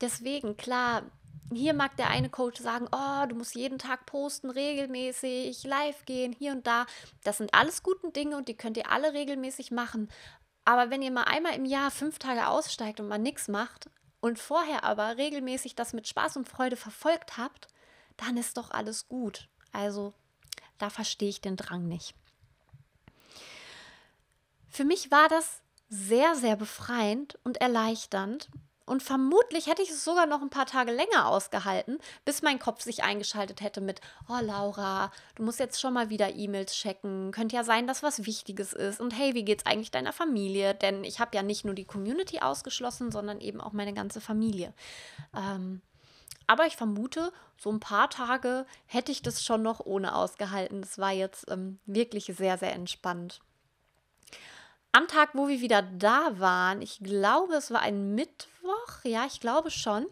deswegen, 0.01 0.57
klar, 0.57 1.03
hier 1.53 1.73
mag 1.73 1.95
der 1.95 2.09
eine 2.09 2.29
Coach 2.29 2.61
sagen, 2.61 2.89
oh, 2.91 3.25
du 3.29 3.35
musst 3.35 3.55
jeden 3.55 3.79
Tag 3.79 4.05
posten, 4.05 4.49
regelmäßig, 4.49 5.63
live 5.63 6.03
gehen, 6.03 6.35
hier 6.37 6.51
und 6.51 6.67
da. 6.67 6.85
Das 7.23 7.37
sind 7.37 7.53
alles 7.53 7.81
gute 7.81 8.11
Dinge 8.11 8.35
und 8.35 8.49
die 8.49 8.57
könnt 8.57 8.75
ihr 8.75 8.91
alle 8.91 9.13
regelmäßig 9.13 9.71
machen. 9.71 10.09
Aber 10.65 10.89
wenn 10.89 11.01
ihr 11.01 11.11
mal 11.11 11.23
einmal 11.23 11.55
im 11.55 11.63
Jahr 11.63 11.91
fünf 11.91 12.19
Tage 12.19 12.49
aussteigt 12.49 12.99
und 12.99 13.07
mal 13.07 13.19
nichts 13.19 13.47
macht 13.47 13.89
und 14.19 14.37
vorher 14.37 14.83
aber 14.83 15.15
regelmäßig 15.15 15.75
das 15.75 15.93
mit 15.93 16.09
Spaß 16.09 16.35
und 16.35 16.49
Freude 16.49 16.75
verfolgt 16.75 17.37
habt, 17.37 17.69
dann 18.17 18.37
ist 18.37 18.57
doch 18.57 18.71
alles 18.71 19.07
gut. 19.07 19.47
Also 19.71 20.13
da 20.77 20.89
verstehe 20.89 21.29
ich 21.29 21.41
den 21.41 21.55
Drang 21.55 21.87
nicht. 21.87 22.15
Für 24.69 24.85
mich 24.85 25.11
war 25.11 25.27
das 25.29 25.61
sehr, 25.89 26.35
sehr 26.35 26.55
befreiend 26.55 27.39
und 27.43 27.57
erleichternd. 27.57 28.49
Und 28.85 29.03
vermutlich 29.03 29.67
hätte 29.67 29.81
ich 29.81 29.89
es 29.89 30.05
sogar 30.05 30.27
noch 30.27 30.41
ein 30.41 30.49
paar 30.49 30.65
Tage 30.65 30.93
länger 30.93 31.27
ausgehalten, 31.27 31.99
bis 32.23 32.41
mein 32.41 32.57
Kopf 32.57 32.81
sich 32.81 33.03
eingeschaltet 33.03 33.59
hätte 33.59 33.81
mit, 33.81 33.99
oh 34.29 34.39
Laura, 34.41 35.11
du 35.35 35.43
musst 35.43 35.59
jetzt 35.59 35.81
schon 35.81 35.93
mal 35.93 36.09
wieder 36.09 36.35
E-Mails 36.35 36.73
checken. 36.73 37.31
Könnte 37.31 37.57
ja 37.57 37.65
sein, 37.65 37.85
dass 37.85 38.01
was 38.01 38.25
Wichtiges 38.25 38.71
ist. 38.71 39.01
Und 39.01 39.11
hey, 39.11 39.33
wie 39.33 39.43
geht's 39.43 39.65
eigentlich 39.65 39.91
deiner 39.91 40.13
Familie? 40.13 40.73
Denn 40.73 41.03
ich 41.03 41.19
habe 41.19 41.35
ja 41.35 41.43
nicht 41.43 41.65
nur 41.65 41.73
die 41.73 41.83
Community 41.83 42.39
ausgeschlossen, 42.39 43.11
sondern 43.11 43.41
eben 43.41 43.59
auch 43.59 43.73
meine 43.73 43.93
ganze 43.93 44.21
Familie. 44.21 44.73
Ähm, 45.35 45.81
Aber 46.47 46.65
ich 46.65 46.77
vermute, 46.77 47.31
so 47.57 47.69
ein 47.69 47.81
paar 47.81 48.09
Tage 48.09 48.65
hätte 48.85 49.11
ich 49.11 49.21
das 49.21 49.43
schon 49.43 49.61
noch 49.61 49.81
ohne 49.81 50.15
ausgehalten. 50.15 50.81
Das 50.81 50.97
war 50.97 51.11
jetzt 51.11 51.45
ähm, 51.51 51.79
wirklich 51.85 52.25
sehr, 52.25 52.57
sehr 52.57 52.73
entspannt. 52.73 53.41
Am 54.93 55.07
Tag, 55.07 55.31
wo 55.33 55.47
wir 55.47 55.61
wieder 55.61 55.81
da 55.81 56.39
waren, 56.39 56.81
ich 56.81 56.99
glaube, 56.99 57.55
es 57.55 57.69
war 57.71 57.81
ein 57.81 58.15
Mittwoch, 58.15 59.03
ja, 59.03 59.25
ich 59.25 59.41
glaube 59.41 59.69
schon, 59.69 60.07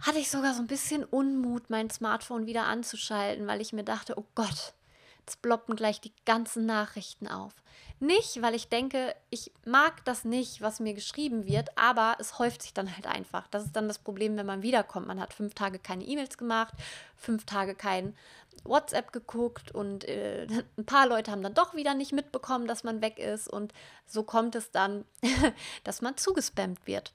hatte 0.00 0.18
ich 0.18 0.30
sogar 0.30 0.54
so 0.54 0.60
ein 0.60 0.66
bisschen 0.66 1.04
Unmut, 1.04 1.70
mein 1.70 1.90
Smartphone 1.90 2.46
wieder 2.46 2.64
anzuschalten, 2.64 3.46
weil 3.46 3.60
ich 3.60 3.72
mir 3.72 3.84
dachte, 3.84 4.18
oh 4.18 4.26
Gott, 4.34 4.74
jetzt 5.22 5.42
ploppen 5.42 5.76
gleich 5.76 6.00
die 6.00 6.12
ganzen 6.24 6.66
Nachrichten 6.66 7.28
auf. 7.28 7.52
Nicht, 8.00 8.42
weil 8.42 8.56
ich 8.56 8.68
denke, 8.68 9.14
ich 9.30 9.52
mag 9.64 10.04
das 10.04 10.24
nicht, 10.24 10.60
was 10.60 10.80
mir 10.80 10.92
geschrieben 10.92 11.46
wird, 11.46 11.78
aber 11.78 12.16
es 12.18 12.40
häuft 12.40 12.62
sich 12.62 12.74
dann 12.74 12.92
halt 12.92 13.06
einfach. 13.06 13.46
Das 13.48 13.64
ist 13.64 13.76
dann 13.76 13.86
das 13.86 14.00
Problem, 14.00 14.36
wenn 14.36 14.46
man 14.46 14.62
wiederkommt. 14.62 15.06
Man 15.06 15.20
hat 15.20 15.32
fünf 15.32 15.54
Tage 15.54 15.78
keine 15.78 16.04
E-Mails 16.04 16.36
gemacht, 16.36 16.74
fünf 17.14 17.46
Tage 17.46 17.76
kein 17.76 18.16
WhatsApp 18.64 19.12
geguckt 19.12 19.70
und 19.72 20.04
äh, 20.08 20.48
ein 20.76 20.84
paar 20.84 21.06
Leute 21.06 21.30
haben 21.30 21.42
dann 21.42 21.54
doch 21.54 21.74
wieder 21.74 21.94
nicht 21.94 22.12
mitbekommen, 22.12 22.66
dass 22.66 22.82
man 22.82 23.00
weg 23.00 23.20
ist 23.20 23.48
und 23.48 23.72
so 24.04 24.24
kommt 24.24 24.56
es 24.56 24.72
dann, 24.72 25.04
dass 25.84 26.02
man 26.02 26.16
zugespammt 26.16 26.86
wird. 26.88 27.12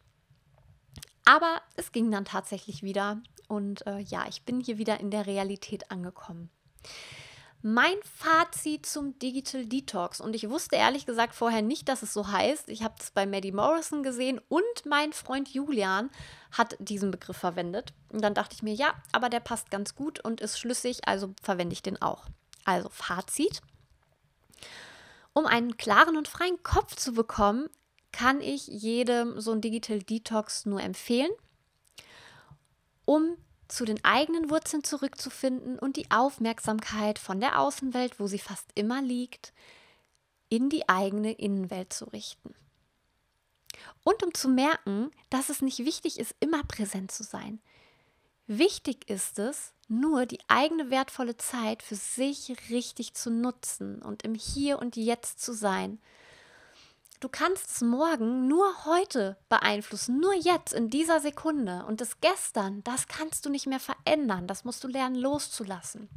Aber 1.26 1.62
es 1.76 1.92
ging 1.92 2.10
dann 2.10 2.24
tatsächlich 2.24 2.82
wieder 2.82 3.22
und 3.50 3.86
äh, 3.86 4.00
ja, 4.00 4.26
ich 4.30 4.44
bin 4.44 4.62
hier 4.62 4.78
wieder 4.78 5.02
in 5.02 5.12
der 5.12 5.26
Realität 5.26 5.92
angekommen. 5.92 6.50
Mein 7.64 7.96
Fazit 8.04 8.86
zum 8.86 9.18
Digital 9.20 9.66
Detox. 9.66 10.22
Und 10.22 10.36
ich 10.36 10.50
wusste 10.50 10.76
ehrlich 10.76 11.06
gesagt 11.06 11.34
vorher 11.34 11.62
nicht, 11.62 11.90
dass 11.90 12.04
es 12.04 12.14
so 12.14 12.28
heißt. 12.28 12.70
Ich 12.70 12.84
habe 12.84 12.96
es 13.00 13.12
bei 13.12 13.26
Maddie 13.26 13.52
Morrison 13.52 14.04
gesehen 14.04 14.40
und 14.48 14.86
mein 14.86 15.12
Freund 15.12 15.50
Julian 15.50 16.10
hat 16.52 16.76
diesen 16.80 17.12
Begriff 17.12 17.38
verwendet. 17.38 17.94
Und 18.10 18.22
dann 18.22 18.36
dachte 18.36 18.56
ich 18.56 18.64
mir, 18.64 18.74
ja, 18.74 18.94
aber 19.12 19.30
der 19.30 19.40
passt 19.40 19.72
ganz 19.72 19.96
gut 19.96 20.24
und 20.24 20.40
ist 20.40 20.60
schlüssig, 20.60 21.08
also 21.08 21.34
verwende 21.42 21.74
ich 21.74 21.82
den 21.82 22.02
auch. 22.02 22.26
Also 22.64 22.90
Fazit. 22.90 23.62
Um 25.34 25.46
einen 25.46 25.78
klaren 25.78 26.18
und 26.18 26.28
freien 26.28 26.62
Kopf 26.64 26.96
zu 26.96 27.14
bekommen, 27.14 27.70
kann 28.12 28.42
ich 28.42 28.68
jedem 28.68 29.40
so 29.40 29.52
ein 29.52 29.62
Digital 29.62 30.00
Detox 30.00 30.66
nur 30.66 30.82
empfehlen, 30.82 31.32
um 33.06 33.38
zu 33.68 33.86
den 33.86 34.04
eigenen 34.04 34.50
Wurzeln 34.50 34.84
zurückzufinden 34.84 35.78
und 35.80 35.98
die 35.98 36.10
Aufmerksamkeit 36.12 37.20
von 37.20 37.40
der 37.40 37.60
Außenwelt, 37.60 38.20
wo 38.20 38.28
sie 38.28 38.40
fast 38.40 38.70
immer 38.76 39.02
liegt, 39.02 39.54
in 40.50 40.70
die 40.70 40.88
eigene 40.88 41.34
Innenwelt 41.34 41.92
zu 41.92 42.06
richten. 42.06 42.56
Und 44.04 44.24
um 44.24 44.34
zu 44.34 44.48
merken, 44.50 45.12
dass 45.30 45.50
es 45.50 45.62
nicht 45.62 45.80
wichtig 45.80 46.20
ist, 46.20 46.36
immer 46.40 46.64
präsent 46.64 47.12
zu 47.12 47.24
sein. 47.24 47.60
Wichtig 48.48 49.10
ist 49.10 49.40
es, 49.40 49.74
nur 49.90 50.26
die 50.26 50.40
eigene 50.48 50.90
wertvolle 50.90 51.38
Zeit 51.38 51.84
für 51.84 51.96
sich 51.96 52.54
richtig 52.70 53.14
zu 53.14 53.30
nutzen 53.30 54.02
und 54.02 54.24
im 54.24 54.36
Hier 54.36 54.80
und 54.80 54.96
Jetzt 54.96 55.42
zu 55.42 55.54
sein 55.54 56.00
Du 57.20 57.30
kannst 57.30 57.72
es 57.72 57.82
morgen 57.82 58.48
nur 58.48 58.86
heute 58.86 59.38
beeinflussen, 59.50 60.20
nur 60.20 60.36
jetzt, 60.36 60.72
in 60.74 60.92
dieser 60.92 61.20
Sekunde. 61.20 61.84
Und 61.88 62.00
das 62.00 62.22
gestern, 62.22 62.84
das 62.84 63.08
kannst 63.08 63.44
du 63.44 63.50
nicht 63.50 63.66
mehr 63.66 63.80
verändern. 63.80 64.46
Das 64.46 64.66
musst 64.66 64.84
du 64.84 64.88
lernen 64.88 65.16
loszulassen. 65.16 66.10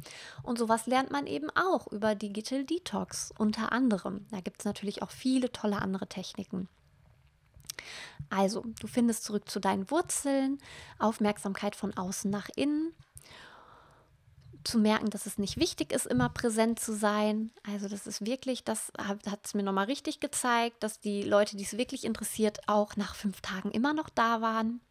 Und 0.43 0.59
sowas 0.59 0.85
lernt 0.85 1.09
man 1.09 1.25
eben 1.25 1.49
auch 1.49 1.87
über 1.87 2.13
Digital 2.13 2.65
Detox 2.65 3.33
unter 3.35 3.71
anderem. 3.71 4.27
Da 4.29 4.41
gibt 4.41 4.59
es 4.59 4.65
natürlich 4.65 5.01
auch 5.01 5.09
viele 5.09 5.51
tolle 5.51 5.81
andere 5.81 6.05
Techniken. 6.05 6.69
Also, 8.29 8.63
du 8.79 8.85
findest 8.85 9.23
zurück 9.23 9.49
zu 9.49 9.59
deinen 9.59 9.89
Wurzeln, 9.89 10.59
Aufmerksamkeit 10.99 11.75
von 11.75 11.97
außen 11.97 12.29
nach 12.29 12.49
innen 12.55 12.93
zu 14.63 14.77
merken, 14.79 15.09
dass 15.09 15.25
es 15.25 15.37
nicht 15.37 15.57
wichtig 15.57 15.91
ist, 15.91 16.05
immer 16.05 16.29
präsent 16.29 16.79
zu 16.79 16.93
sein. 16.93 17.51
Also 17.71 17.87
das 17.87 18.07
ist 18.07 18.25
wirklich, 18.25 18.63
das 18.63 18.91
hat 18.97 19.45
es 19.45 19.53
mir 19.53 19.63
nochmal 19.63 19.85
richtig 19.85 20.19
gezeigt, 20.19 20.83
dass 20.83 20.99
die 20.99 21.23
Leute, 21.23 21.57
die 21.57 21.63
es 21.63 21.77
wirklich 21.77 22.03
interessiert, 22.03 22.59
auch 22.67 22.95
nach 22.95 23.15
fünf 23.15 23.41
Tagen 23.41 23.71
immer 23.71 23.93
noch 23.93 24.09
da 24.09 24.41
waren. 24.41 24.81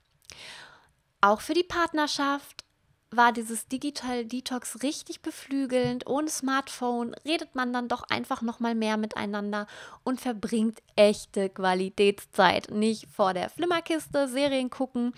Auch 1.21 1.41
für 1.41 1.55
die 1.55 1.65
Partnerschaft 1.65 2.65
war 3.11 3.33
dieses 3.33 3.67
Digital 3.67 4.25
Detox 4.25 4.83
richtig 4.83 5.21
beflügelnd. 5.21 6.07
Ohne 6.07 6.31
Smartphone 6.31 7.15
redet 7.25 7.55
man 7.55 7.73
dann 7.73 7.89
doch 7.89 8.05
einfach 8.09 8.41
noch 8.41 8.61
mal 8.61 8.75
mehr 8.75 8.97
miteinander 8.97 9.67
und 10.05 10.21
verbringt 10.21 10.81
echte 10.95 11.49
Qualitätszeit. 11.49 12.71
Nicht 12.71 13.09
vor 13.11 13.35
der 13.35 13.51
Flimmerkiste 13.51 14.29
Serien 14.29 14.71
gucken, 14.71 15.13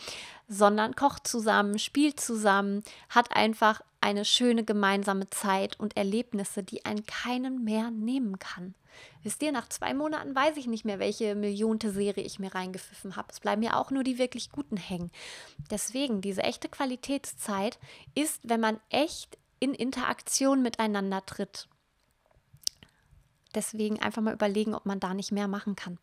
sondern 0.48 0.96
kocht 0.96 1.26
zusammen, 1.26 1.78
spielt 1.78 2.18
zusammen, 2.18 2.82
hat 3.10 3.36
einfach 3.36 3.82
eine 4.02 4.24
schöne 4.24 4.64
gemeinsame 4.64 5.30
Zeit 5.30 5.78
und 5.78 5.96
Erlebnisse, 5.96 6.62
die 6.62 6.84
einen 6.84 7.06
keinen 7.06 7.64
mehr 7.64 7.90
nehmen 7.90 8.38
kann. 8.38 8.74
Wisst 9.22 9.42
ihr, 9.42 9.52
nach 9.52 9.68
zwei 9.68 9.94
Monaten 9.94 10.34
weiß 10.34 10.56
ich 10.56 10.66
nicht 10.66 10.84
mehr, 10.84 10.98
welche 10.98 11.34
millionte 11.34 11.90
Serie 11.90 12.24
ich 12.24 12.38
mir 12.38 12.54
reingepfiffen 12.54 13.16
habe. 13.16 13.28
Es 13.30 13.40
bleiben 13.40 13.62
ja 13.62 13.78
auch 13.78 13.90
nur 13.90 14.04
die 14.04 14.18
wirklich 14.18 14.50
guten 14.50 14.76
hängen. 14.76 15.10
Deswegen, 15.70 16.20
diese 16.20 16.42
echte 16.42 16.68
Qualitätszeit 16.68 17.78
ist, 18.14 18.40
wenn 18.42 18.60
man 18.60 18.80
echt 18.90 19.38
in 19.60 19.74
Interaktion 19.74 20.62
miteinander 20.62 21.24
tritt. 21.24 21.68
Deswegen 23.54 24.00
einfach 24.00 24.22
mal 24.22 24.34
überlegen, 24.34 24.74
ob 24.74 24.86
man 24.86 25.00
da 25.00 25.14
nicht 25.14 25.32
mehr 25.32 25.48
machen 25.48 25.76
kann. 25.76 25.98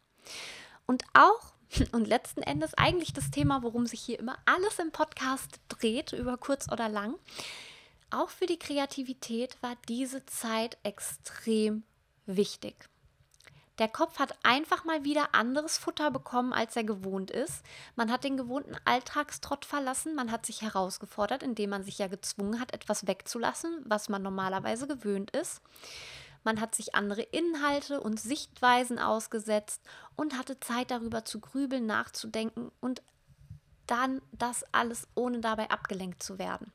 Und 0.86 1.04
auch 1.14 1.54
und 1.92 2.08
letzten 2.08 2.42
Endes 2.42 2.74
eigentlich 2.76 3.14
das 3.14 3.32
Thema, 3.32 3.64
worum 3.64 3.86
sich 3.86 4.02
hier 4.02 4.20
immer 4.20 4.38
alles 4.46 4.80
im 4.80 4.92
Podcast 4.92 5.60
dreht, 5.68 6.14
über 6.14 6.38
kurz 6.38 6.72
oder 6.72 6.90
lang. 6.90 7.16
Auch 8.12 8.30
für 8.30 8.48
die 8.48 8.60
Kreativität 8.60 9.62
war 9.62 9.76
diese 9.88 10.26
Zeit 10.26 10.78
extrem 10.84 11.84
wichtig. 12.26 12.90
Der 13.78 13.88
Kopf 13.88 14.20
hat 14.20 14.38
einfach 14.44 14.84
mal 14.84 15.06
wieder 15.06 15.34
anderes 15.34 15.78
Futter 15.78 16.12
bekommen, 16.12 16.52
als 16.52 16.76
er 16.76 16.84
gewohnt 16.84 17.32
ist. 17.32 17.64
Man 17.96 18.12
hat 18.12 18.26
den 18.26 18.36
gewohnten 18.36 18.76
Alltagstrott 18.84 19.64
verlassen, 19.64 20.16
man 20.16 20.32
hat 20.32 20.46
sich 20.46 20.62
herausgefordert, 20.62 21.44
indem 21.44 21.70
man 21.70 21.84
sich 21.84 21.98
ja 21.98 22.08
gezwungen 22.08 22.60
hat, 22.60 22.74
etwas 22.74 23.08
wegzulassen, 23.08 23.82
was 23.86 24.10
man 24.10 24.22
normalerweise 24.22 24.86
gewöhnt 24.86 25.32
ist. 25.32 25.62
Man 26.44 26.60
hat 26.60 26.76
sich 26.76 26.96
andere 26.96 27.22
Inhalte 27.22 28.02
und 28.02 28.20
Sichtweisen 28.20 29.00
ausgesetzt 29.00 29.82
und 30.16 30.38
hatte 30.38 30.60
Zeit 30.60 30.92
darüber 30.92 31.24
zu 31.24 31.40
grübeln, 31.40 31.86
nachzudenken 31.86 32.72
und 32.82 33.02
dann 33.88 34.22
das 34.32 34.66
alles 34.74 35.08
ohne 35.16 35.40
dabei 35.40 35.70
abgelenkt 35.70 36.22
zu 36.22 36.38
werden. 36.38 36.74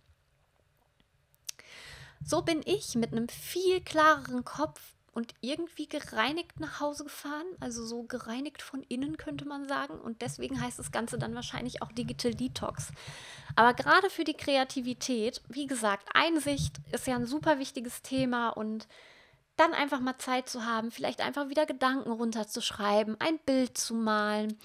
So 2.25 2.43
bin 2.43 2.63
ich 2.65 2.95
mit 2.95 3.13
einem 3.13 3.29
viel 3.29 3.83
klareren 3.83 4.45
Kopf 4.45 4.81
und 5.13 5.35
irgendwie 5.41 5.87
gereinigt 5.87 6.59
nach 6.59 6.81
Hause 6.81 7.05
gefahren, 7.05 7.47
also 7.61 7.85
so 7.85 8.03
gereinigt 8.03 8.63
von 8.63 8.83
innen 8.89 9.17
könnte 9.17 9.47
man 9.47 9.69
sagen. 9.69 10.01
Und 10.01 10.23
deswegen 10.23 10.61
heißt 10.61 10.79
das 10.79 10.91
Ganze 10.91 11.19
dann 11.19 11.35
wahrscheinlich 11.35 11.83
auch 11.83 11.93
Digital 11.93 12.35
Detox. 12.35 12.89
Aber 13.57 13.75
gerade 13.75 14.11
für 14.11 14.25
die 14.25 14.35
Kreativität, 14.35 15.43
wie 15.49 15.67
gesagt, 15.67 16.09
Einsicht 16.15 16.79
ist 16.93 17.07
ja 17.07 17.15
ein 17.15 17.27
super 17.27 17.59
wichtiges 17.59 18.03
Thema 18.03 18.49
und 18.49 18.89
dann 19.57 19.73
einfach 19.73 20.01
mal 20.01 20.17
Zeit 20.17 20.49
zu 20.49 20.65
haben, 20.65 20.91
vielleicht 20.91 21.21
einfach 21.21 21.49
wieder 21.49 21.67
Gedanken 21.67 22.11
runterzuschreiben, 22.11 23.21
ein 23.21 23.39
Bild 23.47 23.79
zu 23.79 23.95
malen, 23.95 24.59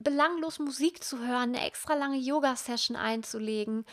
belanglos 0.00 0.58
Musik 0.58 1.04
zu 1.04 1.18
hören, 1.18 1.54
eine 1.54 1.64
extra 1.64 1.94
lange 1.94 2.18
Yoga-Session 2.18 2.96
einzulegen 2.96 3.84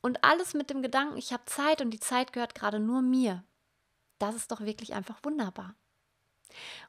und 0.00 0.22
alles 0.24 0.54
mit 0.54 0.70
dem 0.70 0.82
Gedanken, 0.82 1.16
ich 1.16 1.32
habe 1.32 1.44
Zeit 1.46 1.80
und 1.80 1.90
die 1.90 2.00
Zeit 2.00 2.32
gehört 2.32 2.54
gerade 2.54 2.78
nur 2.78 3.02
mir. 3.02 3.44
Das 4.18 4.34
ist 4.34 4.50
doch 4.50 4.60
wirklich 4.60 4.94
einfach 4.94 5.18
wunderbar. 5.22 5.74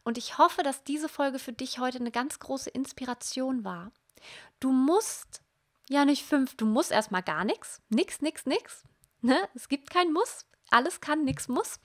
Und 0.03 0.17
ich 0.17 0.37
hoffe, 0.37 0.63
dass 0.63 0.83
diese 0.83 1.09
Folge 1.09 1.39
für 1.39 1.53
dich 1.53 1.79
heute 1.79 1.99
eine 1.99 2.11
ganz 2.11 2.39
große 2.39 2.69
Inspiration 2.69 3.63
war. 3.63 3.91
Du 4.59 4.71
musst 4.71 5.41
ja 5.89 6.05
nicht 6.05 6.23
fünf, 6.23 6.55
du 6.55 6.65
musst 6.65 6.91
erstmal 6.91 7.23
gar 7.23 7.43
nichts. 7.43 7.81
Nix, 7.89 8.21
nix, 8.21 8.45
nix. 8.45 8.83
Ne? 9.21 9.37
Es 9.55 9.67
gibt 9.67 9.89
kein 9.89 10.13
Muss. 10.13 10.45
Alles 10.69 11.01
kann, 11.01 11.23
nix 11.23 11.47
muss. 11.47 11.79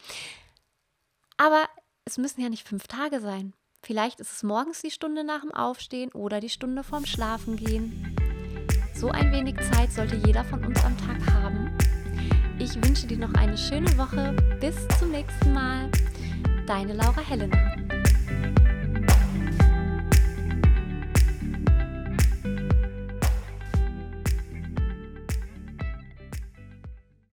Aber 1.36 1.68
es 2.04 2.18
müssen 2.18 2.40
ja 2.40 2.48
nicht 2.48 2.66
fünf 2.66 2.88
Tage 2.88 3.20
sein. 3.20 3.54
Vielleicht 3.82 4.20
ist 4.20 4.32
es 4.32 4.42
morgens 4.42 4.80
die 4.80 4.90
Stunde 4.90 5.24
nach 5.24 5.42
dem 5.42 5.52
Aufstehen 5.52 6.12
oder 6.12 6.40
die 6.40 6.50
Stunde 6.50 6.84
vorm 6.84 7.06
Schlafen 7.06 7.56
So 9.02 9.10
ein 9.10 9.32
wenig 9.32 9.56
Zeit 9.72 9.90
sollte 9.90 10.14
jeder 10.14 10.44
von 10.44 10.64
uns 10.64 10.78
am 10.84 10.96
Tag 10.96 11.34
haben. 11.34 11.76
Ich 12.60 12.76
wünsche 12.76 13.04
dir 13.04 13.18
noch 13.18 13.34
eine 13.34 13.58
schöne 13.58 13.98
Woche. 13.98 14.32
Bis 14.60 14.76
zum 14.96 15.10
nächsten 15.10 15.52
Mal. 15.52 15.90
Deine 16.68 16.92
Laura 16.92 17.20
Helena. 17.20 17.81